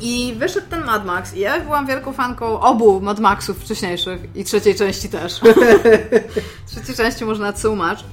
[0.00, 4.44] I wyszedł ten Mad Max i ja byłam wielką fanką obu Mad Maxów wcześniejszych i
[4.44, 5.40] trzeciej części też.
[6.70, 8.04] trzeciej części można tłumacz.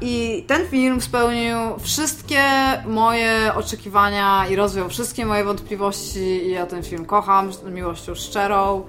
[0.00, 2.42] I ten film spełnił wszystkie
[2.86, 8.84] moje oczekiwania i rozwiał wszystkie moje wątpliwości i ja ten film kocham z miłością szczerą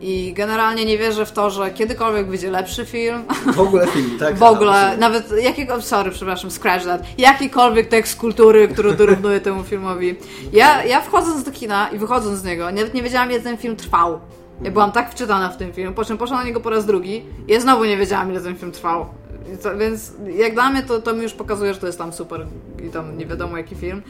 [0.00, 3.24] i generalnie nie wierzę w to, że kiedykolwiek będzie lepszy film.
[3.54, 4.36] W ogóle film, tak?
[4.36, 10.16] W ogóle, nawet jakiego, sorry, przepraszam, scratch that, jakikolwiek tekst kultury, który dorównuje temu filmowi.
[10.52, 13.76] Ja, ja wchodząc do kina i wychodząc z niego, nawet nie wiedziałam, ile ten film
[13.76, 14.20] trwał.
[14.62, 17.24] Ja byłam tak wczytana w tym film, po czym poszłam na niego po raz drugi
[17.48, 19.06] i ja znowu nie wiedziałam, ile ten film trwał.
[19.62, 22.46] To, więc jak dla mnie to, to mi już pokazuje, że to jest tam super
[22.86, 24.02] i tam nie wiadomo jaki film.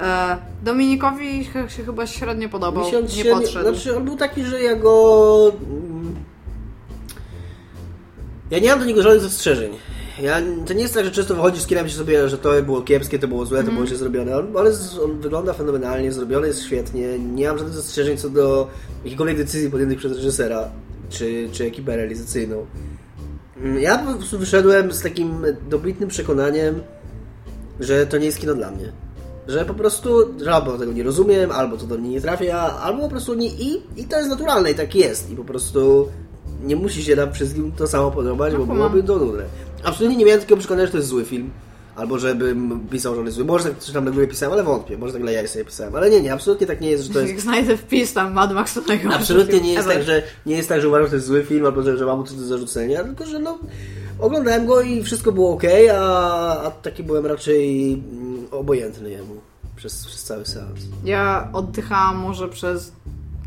[0.00, 3.74] E, Dominikowi się chyba średnio podobał, Mi się on nie średnio- podszedł.
[3.74, 5.52] Znaczy, on był taki, że ja go...
[5.70, 6.14] mm,
[8.50, 9.72] Ja nie mam do niego żadnych zastrzeżeń.
[10.22, 10.36] Ja,
[10.66, 13.18] to nie jest tak, że często wychodzi z kina i sobie, że to było kiepskie,
[13.18, 14.70] to było złe, to było źle zrobione, ale ale
[15.04, 18.68] on wygląda fenomenalnie, zrobiony jest świetnie, nie mam żadnych zastrzeżeń co do
[19.04, 20.70] jakichkolwiek decyzji podjętych przez reżysera,
[21.10, 22.66] czy, czy ekipę realizacyjną.
[23.62, 26.80] Mm, Ja po prostu wyszedłem z takim dobitnym przekonaniem,
[27.80, 28.92] że to nie jest kino dla mnie.
[29.48, 30.10] Że po prostu,
[30.44, 33.48] że albo tego nie rozumiem, albo to do mnie nie trafia, albo po prostu nie.
[33.48, 35.30] I, i to jest naturalne i tak jest.
[35.30, 36.08] I po prostu
[36.64, 38.78] nie musi się nam wszystkim to samo podobać, No, bo kumam.
[38.78, 39.42] byłoby to nudne.
[39.84, 41.50] Absolutnie nie miałem takiego przekonania, że to jest zły film.
[41.96, 43.44] Albo żebym pisał, że on jest zły.
[43.46, 44.98] Może tak coś tam na górze pisałem, ale wątpię.
[44.98, 45.96] Może tak jaj sobie pisałem.
[45.96, 48.52] Ale nie, nie, absolutnie tak nie jest, że to jest Jak znajdę wpis tam Mad
[48.52, 49.96] Max to najgorszy Absolutnie nie jest ever.
[49.96, 52.06] tak, że nie jest tak, że uważam, że to jest zły film, albo że, że
[52.06, 53.58] mam mu coś do zarzucenia, tylko że no
[54.18, 55.62] oglądałem go i wszystko było ok,
[55.94, 59.34] a, a taki byłem raczej mm, obojętny jemu
[59.76, 60.80] przez, przez cały seans.
[61.04, 62.92] Ja oddychałam może przez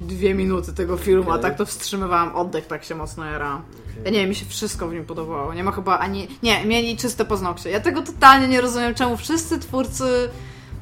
[0.03, 1.41] dwie minuty tego filmu, a Okej.
[1.41, 3.61] tak to wstrzymywałam oddech, tak się mocno jarałam.
[4.05, 5.53] Ja nie mi się wszystko w nim podobało.
[5.53, 6.27] Nie ma chyba ani...
[6.43, 7.69] Nie, mieli czyste paznokcie.
[7.69, 10.29] Ja tego totalnie nie rozumiem, czemu wszyscy twórcy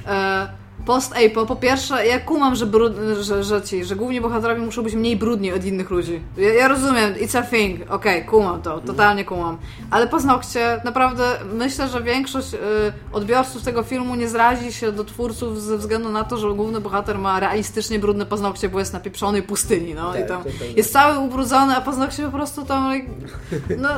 [0.06, 0.48] e,
[0.86, 4.94] post-Apo, po pierwsze, ja kumam, że, brud, że, że ci, że głównie bohaterowie muszą być
[4.94, 6.20] mniej brudni od innych ludzi.
[6.36, 9.58] Ja, ja rozumiem, it's a thing, okej, kumam to, totalnie kumam.
[9.90, 12.58] Ale paznokcie, naprawdę, myślę, że większość y,
[13.12, 17.18] odbiorców tego filmu nie zrazi się do twórców ze względu na to, że główny bohater
[17.18, 20.42] ma realistycznie brudne paznokcie, bo jest na pieprzonej pustyni, no Tak, i tam
[20.76, 22.92] jest cały ubrudzony, a paznokcie po prostu tam,
[23.78, 23.88] no,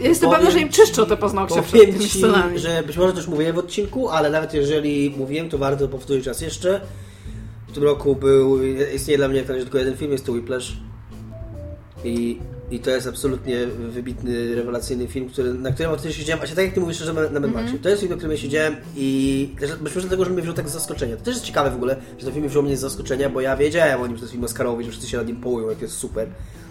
[0.00, 2.58] ja jestem pewna, że im czyszczą te paznokcie przed tymi ci, scenami.
[2.58, 6.80] że być może też mówiłem w odcinku, ale nawet jeżeli mówiłem, to warto powtórzyć jeszcze.
[7.68, 8.62] W tym roku był,
[8.94, 10.76] istnieje dla mnie jak na razie tylko jeden film, jest to Whiplash.
[12.04, 12.38] I,
[12.70, 16.74] I to jest absolutnie wybitny, rewelacyjny film, który, na którym ostatnio siedziałem, właśnie tak jak
[16.74, 17.78] ty mówisz, że na Mad Maxie.
[17.78, 20.54] To jest film, na którym ja siedziałem i też być może dlatego, że mnie wziął
[20.54, 21.16] tak z zaskoczenia.
[21.16, 23.56] To też jest ciekawe w ogóle, że ten film wziął mnie z zaskoczenia, bo ja
[23.56, 25.82] wiedziałem o nim, że to jest film Oscarowy, że wszyscy się nad nim połują, jak
[25.82, 26.28] jest super.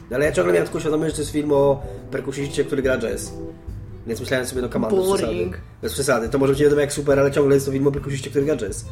[0.10, 2.98] No, ale ja ciągle miałem taką świadomość, że to jest film o perkusiście, który gra
[2.98, 3.34] jazz.
[4.08, 5.50] Więc myślałem sobie, no on, bez przesady.
[5.82, 6.30] Bez przesady.
[6.30, 8.46] To może być nie wiadomo jak super, ale ciągle jest to film o perkusiście, który
[8.46, 8.86] gra jazz.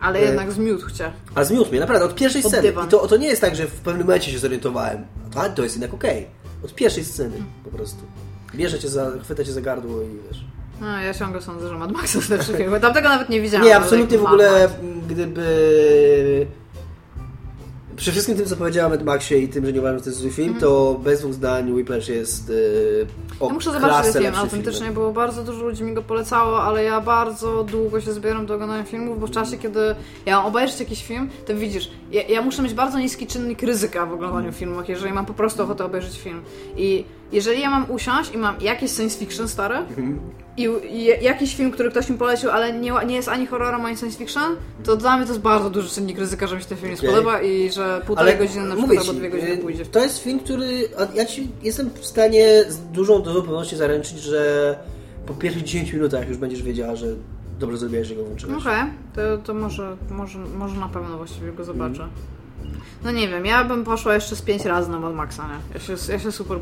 [0.00, 1.12] Ale e, jednak zmiótł cię.
[1.34, 2.68] A zmiótł mnie, naprawdę, od pierwszej Pod sceny.
[2.68, 2.86] dywan.
[2.86, 5.06] I to, to nie jest tak, że w pewnym momencie się zorientowałem.
[5.36, 6.26] A to jest jednak okej.
[6.64, 8.02] Od pierwszej sceny po prostu.
[8.54, 10.44] Bierze cię za, chwyta cię za gardło i wiesz.
[10.80, 12.70] No, ja ciągle sądzę, że Mad Max jest lepszy film.
[12.70, 13.66] bo Tamtego nawet nie widziałam.
[13.66, 14.68] Nie, absolutnie w ogóle,
[15.08, 16.46] gdyby...
[17.96, 20.10] Przy wszystkim tym, co powiedziałem o Mad Maxie i tym, że nie uważam, że to
[20.10, 23.06] jest zły film, to bez dwóch zdań Whiplash jest yy,
[23.40, 23.48] o Mhm.
[23.50, 24.94] Ja muszę zobaczyć ten film, autentycznie, filmem.
[24.94, 28.84] bo bardzo dużo ludzi mi go polecało, ale ja bardzo długo się zbieram do oglądania
[28.84, 29.80] filmów, bo w czasie, kiedy
[30.26, 34.06] ja mam obejrzeć jakiś film, to widzisz, ja, ja muszę mieć bardzo niski czynnik ryzyka
[34.06, 36.42] w oglądaniu filmów, jeżeli mam po prostu ochotę obejrzeć film.
[36.76, 40.20] I jeżeli ja mam usiąść i mam jakieś science fiction stare Mhm.
[40.56, 43.96] i, i jakiś film, który ktoś mi polecił, ale nie, nie jest ani horrorem, ani
[43.96, 46.78] science fiction, to dla mnie to jest bardzo duży czynnik ryzyka, że mi się ten
[46.78, 47.10] film nie Okej.
[47.10, 50.40] spodoba i że półtorej godziny na przykład albo dwie godziny y, pójdzie To jest film,
[50.40, 54.78] który ja ci jestem w stanie z dużą dozą pewności zaręczyć, że
[55.26, 57.06] po pierwszych 10 minutach już będziesz wiedziała, że
[57.58, 58.56] dobrze zrobiłeś, że go włączyłeś.
[58.62, 58.82] Okej,
[59.14, 62.02] to, to może, może, może na pewno właściwie go zobaczę.
[62.02, 62.10] Mhm.
[63.04, 65.74] No nie wiem, ja bym poszła jeszcze z pięć razy na Mad Maxa, nie?
[65.74, 66.58] Ja się, ja się super...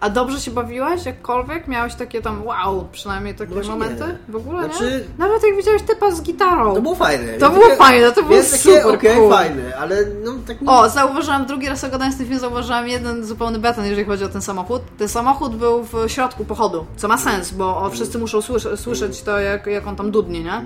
[0.00, 1.68] A dobrze się bawiłaś jakkolwiek?
[1.68, 4.04] Miałeś takie tam wow, przynajmniej takie Właśnie momenty?
[4.04, 4.32] nie.
[4.32, 5.18] W ogóle Znaczy- nie?
[5.18, 6.74] Nawet jak widziałeś typa z gitarą.
[6.74, 7.32] To było fajne.
[7.32, 9.30] To było fajne, to było takie, super okej, cool.
[9.30, 10.68] fajne, ale no tak nie...
[10.68, 14.42] O, zauważyłam, drugi raz oglądając ten film, zauważyłam jeden zupełny beton, jeżeli chodzi o ten
[14.42, 14.82] samochód.
[14.98, 19.38] Ten samochód był w środku pochodu, co ma sens, bo wszyscy muszą słysze, słyszeć to,
[19.40, 20.62] jak, jak on tam dudnie, nie?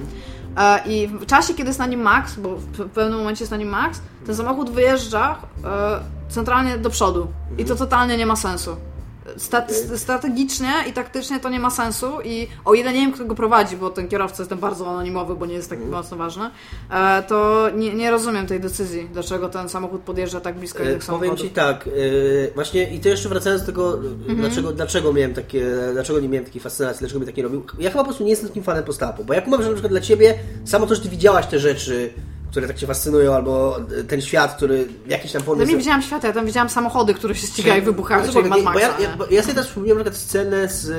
[0.59, 3.56] E, I w czasie, kiedy jest na nim Max, bo w pewnym momencie jest na
[3.56, 7.26] nim Max, ten samochód wyjeżdża e, centralnie do przodu.
[7.59, 8.76] I to totalnie nie ma sensu.
[9.37, 9.99] Sta- Okej.
[9.99, 13.76] Strategicznie i taktycznie to nie ma sensu i o ile nie wiem, kto go prowadzi,
[13.76, 16.51] bo ten kierowca jest tam bardzo anonimowy, bo nie jest tak mocno ważny,
[16.91, 20.99] e, to nie, nie rozumiem tej decyzji, dlaczego ten samochód podjeżdża tak blisko E, innych
[20.99, 21.41] Powiem samochodów.
[21.41, 21.91] Ci tak, e,
[22.55, 24.37] właśnie i to jeszcze wracając do tego, Mhm.
[24.37, 27.62] dlaczego, dlaczego miałem takie, dlaczego nie miałem takiej fascynacji, dlaczego mi tak nie robił.
[27.79, 29.93] Ja chyba po prostu nie jestem takim fanem postapu, bo jak mam, że na przykład
[29.93, 32.11] dla Ciebie, samo to, że Ty widziałaś te rzeczy,
[32.51, 33.76] które tak Cię fascynują, albo
[34.09, 35.70] ten świat, który jakiś tam Ja pomysł...
[35.70, 38.62] nie widziałam świata, ja tam widziałam samochody, które się ścigają i wybuchają, No, czyli Mad
[38.62, 38.80] Maxa.
[38.80, 40.90] ja, ja, ja sobie też przypomniałem na przykład scenę z,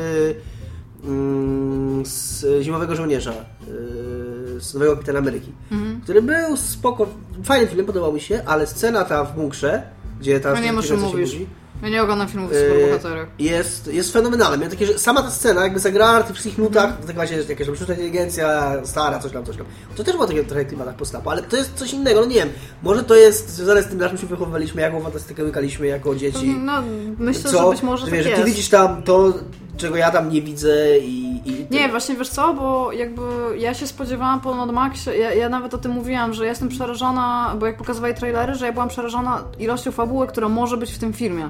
[1.03, 6.01] mm, z Zimowego Żołnierza, yy, z Nowego Kapitana Ameryki, Mhm.
[6.01, 7.07] który był spoko,
[7.43, 9.83] fajny film, podobał mi się, ale scena ta w bunkrze,
[10.19, 11.47] gdzie ta No nie muszę się budzi,
[11.81, 13.27] Ja nie oglądam filmów yy, superbohaterach.
[13.39, 14.57] jest, jest fenomenalna.
[14.57, 17.67] Miałem takie, że sama ta scena jakby zagrała na tych wszystkich nutach, tak właśnie jakaś
[17.67, 19.65] tam sztuczna inteligencja, stara, coś tam, coś tam.
[19.95, 22.49] To też było takie trochę klimatach postapu, ale to jest coś innego, no nie wiem,
[22.83, 26.55] może to jest związane z tym, jak my się wychowywaliśmy, jaką fantastykę łykaliśmy jako dzieci.
[26.59, 26.83] No,
[27.17, 27.63] myślę, Co?
[27.63, 28.41] że być może że, tak wiesz, jest.
[28.41, 29.33] ty widzisz tam to,
[29.77, 31.28] czego ja tam nie widzę i...
[31.45, 33.21] i Nie, właśnie wiesz co, bo jakby
[33.57, 37.55] ja się spodziewałam po Mad Maxie, ja, ja nawet o tym mówiłam, że jestem przerażona,
[37.59, 41.13] bo jak pokazywali trailery, że ja byłam przerażona ilością fabuły, która może być w tym
[41.13, 41.49] filmie.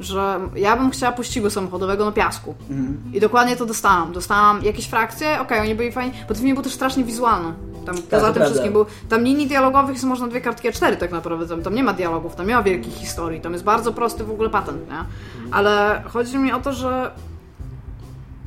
[0.00, 2.54] Że ja bym chciała pościgu samochodowego na piasku.
[3.12, 4.12] I dokładnie to dostałam.
[4.12, 7.52] Dostałam jakieś frakcje, okej, oni byli fajni, bo ten film był też strasznie wizualny.
[7.86, 8.44] Tam, poza to tym prawda.
[8.44, 11.84] wszystkim był, tam linii dialogowych jest można dwie kartki A4 tak naprawdę, tam, tam nie
[11.84, 14.98] ma dialogów, tam nie ma wielkich historii, tam jest bardzo prosty w ogóle patent, nie?
[15.52, 17.10] Ale chodzi mi o to, że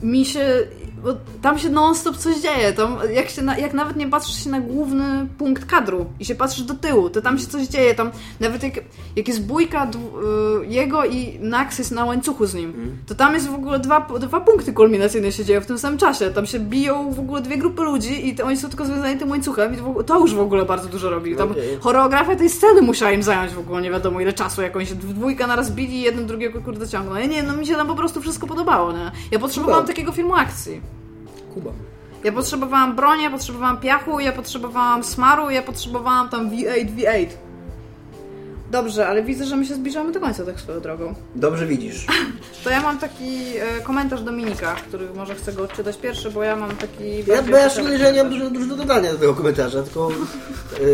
[0.01, 0.67] mi się.
[1.03, 1.09] Bo
[1.41, 2.73] tam się non-stop coś dzieje.
[2.73, 6.35] Tam, jak, się na, jak nawet nie patrzysz się na główny punkt kadru i się
[6.35, 7.95] patrzysz do tyłu, to tam się coś dzieje.
[7.95, 8.73] Tam nawet jak,
[9.15, 9.87] jak jest bójka
[10.63, 14.07] y, jego i Nax jest na łańcuchu z nim, to tam jest w ogóle dwa,
[14.19, 16.31] dwa punkty kulminacyjne się dzieją w tym samym czasie.
[16.31, 19.29] Tam się biją w ogóle dwie grupy ludzi i to, oni są tylko związani tym
[19.29, 21.35] łańcuchem i to, to już w ogóle bardzo dużo robi.
[21.35, 21.77] Tam Okej.
[21.79, 24.95] choreografia tej sceny musiała im zająć w ogóle nie wiadomo ile czasu, jak oni się
[24.95, 27.15] w dwójkę naraz bili i jeden drugiego kurde ciągnął.
[27.15, 29.11] Ja nie, no mi się tam po prostu wszystko podobało, nie?
[29.31, 29.95] Ja potrzebowałam Super.
[29.95, 30.81] takiego filmu akcji.
[31.57, 31.71] Kuba.
[32.23, 37.27] Ja potrzebowałam broni, ja potrzebowałam piachu, ja potrzebowałam smaru, ja potrzebowałam tam V8, V8.
[38.71, 41.13] Dobrze, ale widzę, że my się zbliżamy do końca tak swoją drogą.
[41.35, 42.05] Dobrze widzisz.
[42.63, 46.55] To ja mam taki e, komentarz Dominika, który może chcę go odczytać pierwszy, bo ja
[46.55, 47.17] mam taki...
[47.27, 50.09] Ja, bo ja szczerze, że nie mam dużo, dużo do dodania do tego komentarza, tylko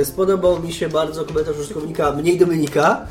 [0.01, 3.07] e, spodobał mi się bardzo komentarz użytkownika Mniej Dominika.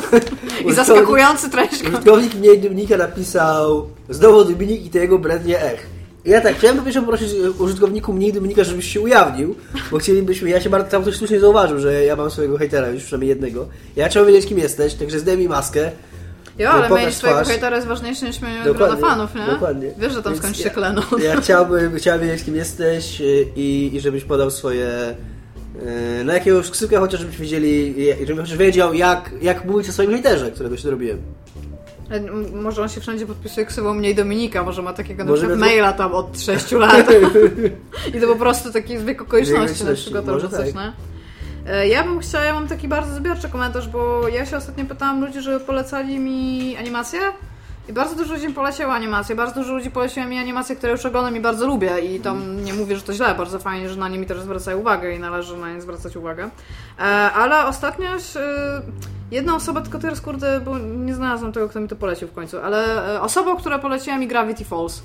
[0.68, 1.82] I zaskakujący treść.
[1.82, 5.86] Użytkownik Mniej Dominika napisał znowu Dominik i to jego brednie ech.
[6.24, 9.54] Ja tak, chciałem poprosić e, użytkowniku Mniej Dominika, żebyś się ujawnił,
[9.90, 13.02] bo chcielibyśmy, ja się bardzo, tam ktoś słusznie zauważył, że ja mam swojego hejtera, już
[13.04, 13.68] przynajmniej jednego.
[13.96, 15.90] Ja trzeba wiedzieć kim jesteś, także zdejmij maskę.
[16.58, 17.48] Jo, ale mieć twojego twarz.
[17.48, 19.46] hejtera jest ważniejsze niż mieć grona fanów, nie?
[19.46, 19.90] Dokładnie.
[19.98, 21.02] Wiesz, że tam Więc skończy ja- się kleno.
[21.24, 25.14] Ja chciałbym, chciałbym wiedzieć, kim jesteś y, i, i żebyś podał swoje.
[26.20, 30.10] y, Na jakiegoś ksywka chociaż żebyśmy wiedzieli, żebym chociaż wiedział, jak, jak mówić o swoim
[30.10, 31.18] hejterze, którego się robiłem.
[32.10, 35.64] M- Może on się wszędzie podpisuje ksywą mniej Dominika, może ma takiego na przykład to-
[35.64, 37.06] maila tam od 6 lat.
[38.14, 40.74] I to po prostu taki zbieg okoliczności na przykład albo coś, tak.
[40.74, 40.92] nie?
[41.72, 45.20] E, Ja bym chciała, ja mam taki bardzo zbiorczy komentarz, bo ja się ostatnio pytałam
[45.24, 47.20] ludzi, żeby polecali mi animacje
[47.88, 51.36] i bardzo dużo ludzi poleciało animacje, bardzo dużo ludzi poleciło mi animacje, które już oglądam
[51.36, 54.18] i bardzo lubię i tam nie mówię, że to źle, bardzo fajnie, że na nie
[54.18, 56.50] mi też zwracają uwagę i należy na nie zwracać uwagę.
[56.98, 57.02] E,
[57.32, 58.18] Ale ostatnio e,
[59.30, 62.58] jedna osoba, tylko teraz kurde, bo nie znalazłam tego, kto mi to polecił w końcu,
[62.58, 65.02] ale e, osoba, która poleciła mi Gravity Falls.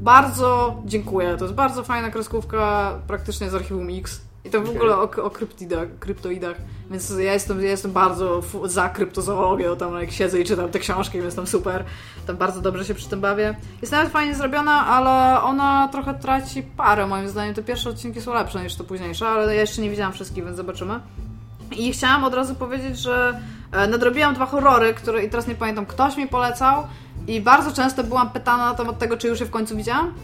[0.00, 1.36] Bardzo dziękuję.
[1.36, 4.20] To jest bardzo fajna kreskówka, praktycznie z archiwum X.
[4.44, 6.56] I to w ogóle o, o kryptidach, kryptoidach.
[6.90, 9.76] Więc ja jestem, ja jestem bardzo za kryptozoologią.
[9.76, 11.84] Tam jak siedzę i czytam te książki, więc tam super.
[12.26, 13.56] Tam bardzo dobrze się przy tym bawię.
[13.80, 17.54] Jest nawet fajnie zrobiona, ale ona trochę traci parę moim zdaniem.
[17.54, 20.56] Te pierwsze odcinki są lepsze niż te późniejsze, ale ja jeszcze nie widziałam wszystkich, więc
[20.56, 21.00] zobaczymy.
[21.76, 23.40] I chciałam od razu powiedzieć, że
[23.72, 26.86] e, nadrobiłam dwa horrory, które i teraz nie pamiętam, ktoś mi polecał
[27.26, 30.14] i bardzo często byłam pytana na temat tego, czy już je w końcu widziałam.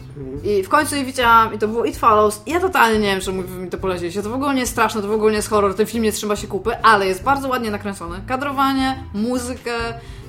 [0.43, 2.41] I w końcu je widziałam i to było It Follows.
[2.45, 4.23] I ja totalnie nie wiem, czemu mi to poleciliście.
[4.23, 6.11] To w ogóle nie jest straszne, to w ogóle nie jest horror, ten film nie
[6.11, 8.21] trzyma się kupy, ale jest bardzo ładnie nakręcony.
[8.27, 9.71] Kadrowanie, muzykę,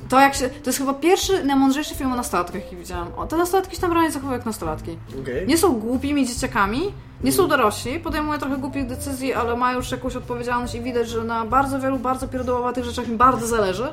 [0.08, 0.48] to jak się...
[0.48, 3.08] To jest chyba pierwszy, najmądrzejszy film o nastolatkach, jaki widziałam.
[3.16, 4.98] O, te nastolatki się tam realnie zachowują jak nastolatki.
[5.22, 5.46] Okay.
[5.46, 6.92] Nie są głupimi dzieciakami,
[7.24, 11.24] nie są dorośli, podejmują trochę głupich decyzji, ale mają już jakąś odpowiedzialność i widać, że
[11.24, 13.88] na bardzo wielu, bardzo pierdołowatych rzeczach im bardzo zależy.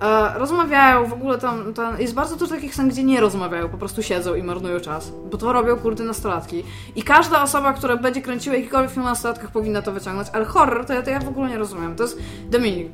[0.00, 3.78] E, rozmawiają, w ogóle tam, tam jest bardzo dużo takich scen, gdzie nie rozmawiają, po
[3.78, 6.64] prostu siedzą i marnują czas, bo to robią kurde nastolatki.
[6.96, 10.86] I każda osoba, która będzie kręciła jakikolwiek film o nastolatkach powinna to wyciągnąć, ale horror
[10.86, 11.96] to ja, to ja w ogóle nie rozumiem.
[11.96, 12.18] To jest
[12.50, 12.88] Dominik.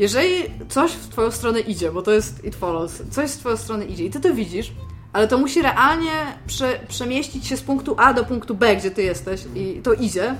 [0.00, 0.34] Jeżeli
[0.68, 4.04] coś w twoją stronę idzie, bo to jest It Follows, coś w twoją stronę idzie
[4.04, 4.72] i ty to widzisz,
[5.12, 6.12] ale to musi realnie
[6.46, 10.34] prze, przemieścić się z punktu A do punktu B, gdzie ty jesteś i to idzie,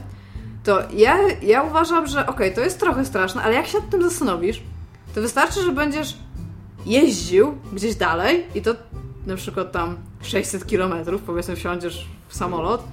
[0.64, 4.02] to ja, ja uważam, że okej, to jest trochę straszne, ale jak się nad tym
[4.02, 4.62] zastanowisz,
[5.14, 6.16] to wystarczy, że będziesz
[6.86, 8.74] jeździł gdzieś dalej i to
[9.26, 12.84] na przykład tam 600 kilometrów, powiedzmy wsiądziesz w samolot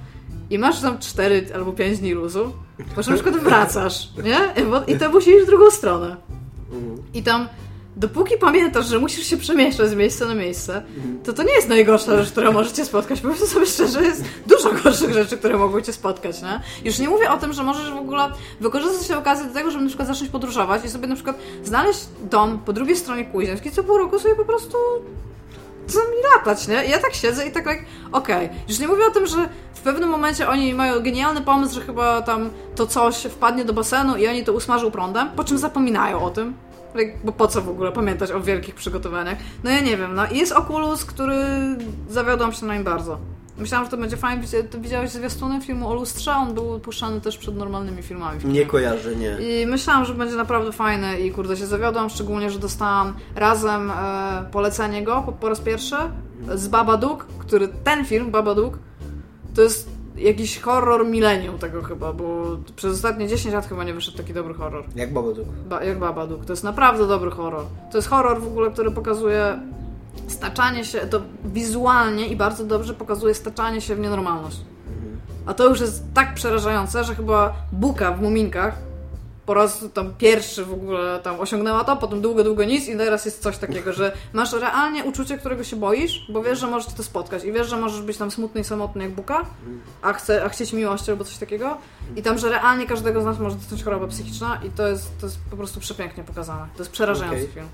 [0.50, 2.52] i masz tam 4 albo 5 dni luzu,
[2.94, 4.64] po na przykład wracasz, nie?
[4.94, 6.16] I to musisz w drugą stronę.
[7.14, 7.48] I tam,
[7.96, 10.82] dopóki pamiętasz, że musisz się przemieszczać z miejsca na miejsce,
[11.24, 13.20] to to nie jest najgorsza rzecz, która możecie spotkać.
[13.20, 16.60] Powiedzmy sobie szczerze, jest dużo gorszych rzeczy, które mogą cię spotkać, nie?
[16.84, 19.82] Już nie mówię o tym, że możesz w ogóle wykorzystać tę okazję do tego, żeby
[19.82, 22.00] na przykład zacząć podróżować i sobie na przykład znaleźć
[22.30, 24.76] dom po drugiej stronie Kuźniewskiej, co pół roku sobie po prostu
[25.92, 26.84] z nami latać, nie?
[26.84, 27.78] I ja tak siedzę i tak jak,
[28.12, 28.48] okej.
[28.68, 32.22] Już nie mówię o tym, że w pewnym momencie oni mają genialny pomysł, że chyba
[32.22, 36.30] tam to coś wpadnie do basenu i oni to usmażą prądem, po czym zapominają o
[36.30, 36.54] tym.
[37.24, 39.38] Bo po co w ogóle pamiętać o wielkich przygotowaniach?
[39.64, 41.36] No ja nie wiem, no i jest Oculus, który
[42.08, 43.18] zawiodłam się na nim bardzo.
[43.58, 44.46] Myślałam, że to będzie fajnie.
[44.70, 46.32] Ty widziałeś zwiastuny filmu o lustrze?
[46.32, 48.44] On był puszczany też przed normalnymi filmami.
[48.44, 49.36] Nie kojarzę, nie.
[49.38, 54.44] I myślałam, że będzie naprawdę fajny i kurde się zawiodłam, szczególnie, że dostałam razem e,
[54.52, 55.96] polecenie go po, po raz pierwszy
[56.54, 58.78] z Babadook, który ten film, Babadook,
[59.54, 64.16] to jest jakiś horror milenium tego chyba, bo przez ostatnie 10 lat chyba nie wyszedł
[64.16, 64.84] taki dobry horror.
[64.96, 65.48] Jak Babadook.
[65.68, 66.44] Ba, jak Babadook.
[66.44, 67.64] To jest naprawdę dobry horror.
[67.90, 69.60] To jest horror w ogóle, który pokazuje
[70.28, 74.60] staczanie się, to wizualnie i bardzo dobrze pokazuje staczanie się w nienormalność.
[75.46, 78.74] A to już jest tak przerażające, że chyba Buka w Muminkach
[79.48, 83.24] po raz tam pierwszy w ogóle tam osiągnęła to, potem długo, długo nic i teraz
[83.24, 87.02] jest coś takiego, że masz realnie uczucie, którego się boisz, bo wiesz, że możesz to
[87.02, 89.46] spotkać i wiesz, że możesz być tam smutny i samotny jak Buka,
[90.02, 91.76] a, chce, a chcieć miłości albo coś takiego
[92.16, 95.26] i tam, że realnie każdego z nas może dotknąć choroba psychiczna i to jest, to
[95.26, 96.66] jest po prostu przepięknie pokazane.
[96.76, 97.54] To jest przerażający Okej.
[97.54, 97.66] film.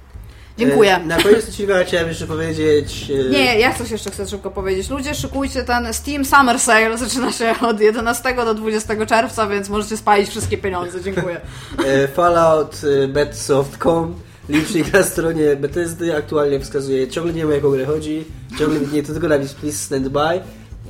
[0.59, 0.95] Dziękuję.
[0.97, 3.11] E, Na koniec odcinka chciałem jeszcze powiedzieć...
[3.27, 4.91] e, Nie, ja coś jeszcze chcę szybko powiedzieć.
[4.91, 6.99] Ludzie, szykujcie ten Steam Summer Sale.
[6.99, 11.03] Zaczyna się od 11 do 20 czerwca, więc możecie spalić wszystkie pieniądze.
[11.03, 11.41] Dziękuję.
[11.87, 14.15] E, Fallout betsoft.com
[14.49, 18.25] Licznik na stronie Bethesdy aktualnie wskazuje, ciągle nie wiem o jaką grę chodzi,
[18.59, 20.41] ciągle nie to tylko napis please stand by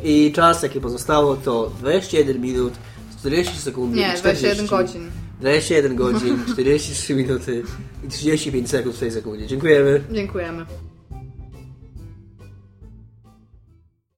[0.03, 2.73] I czas, jaki pozostało, to 21 minut,
[3.21, 3.95] 40 sekund.
[3.95, 5.11] Nie, 21 godzin.
[5.45, 7.63] 21 godzin, 43 minuty
[8.05, 9.47] i 35 sekund w tej sekundzie.
[9.47, 10.01] Dziękujemy.
[10.13, 10.67] Dziękujemy.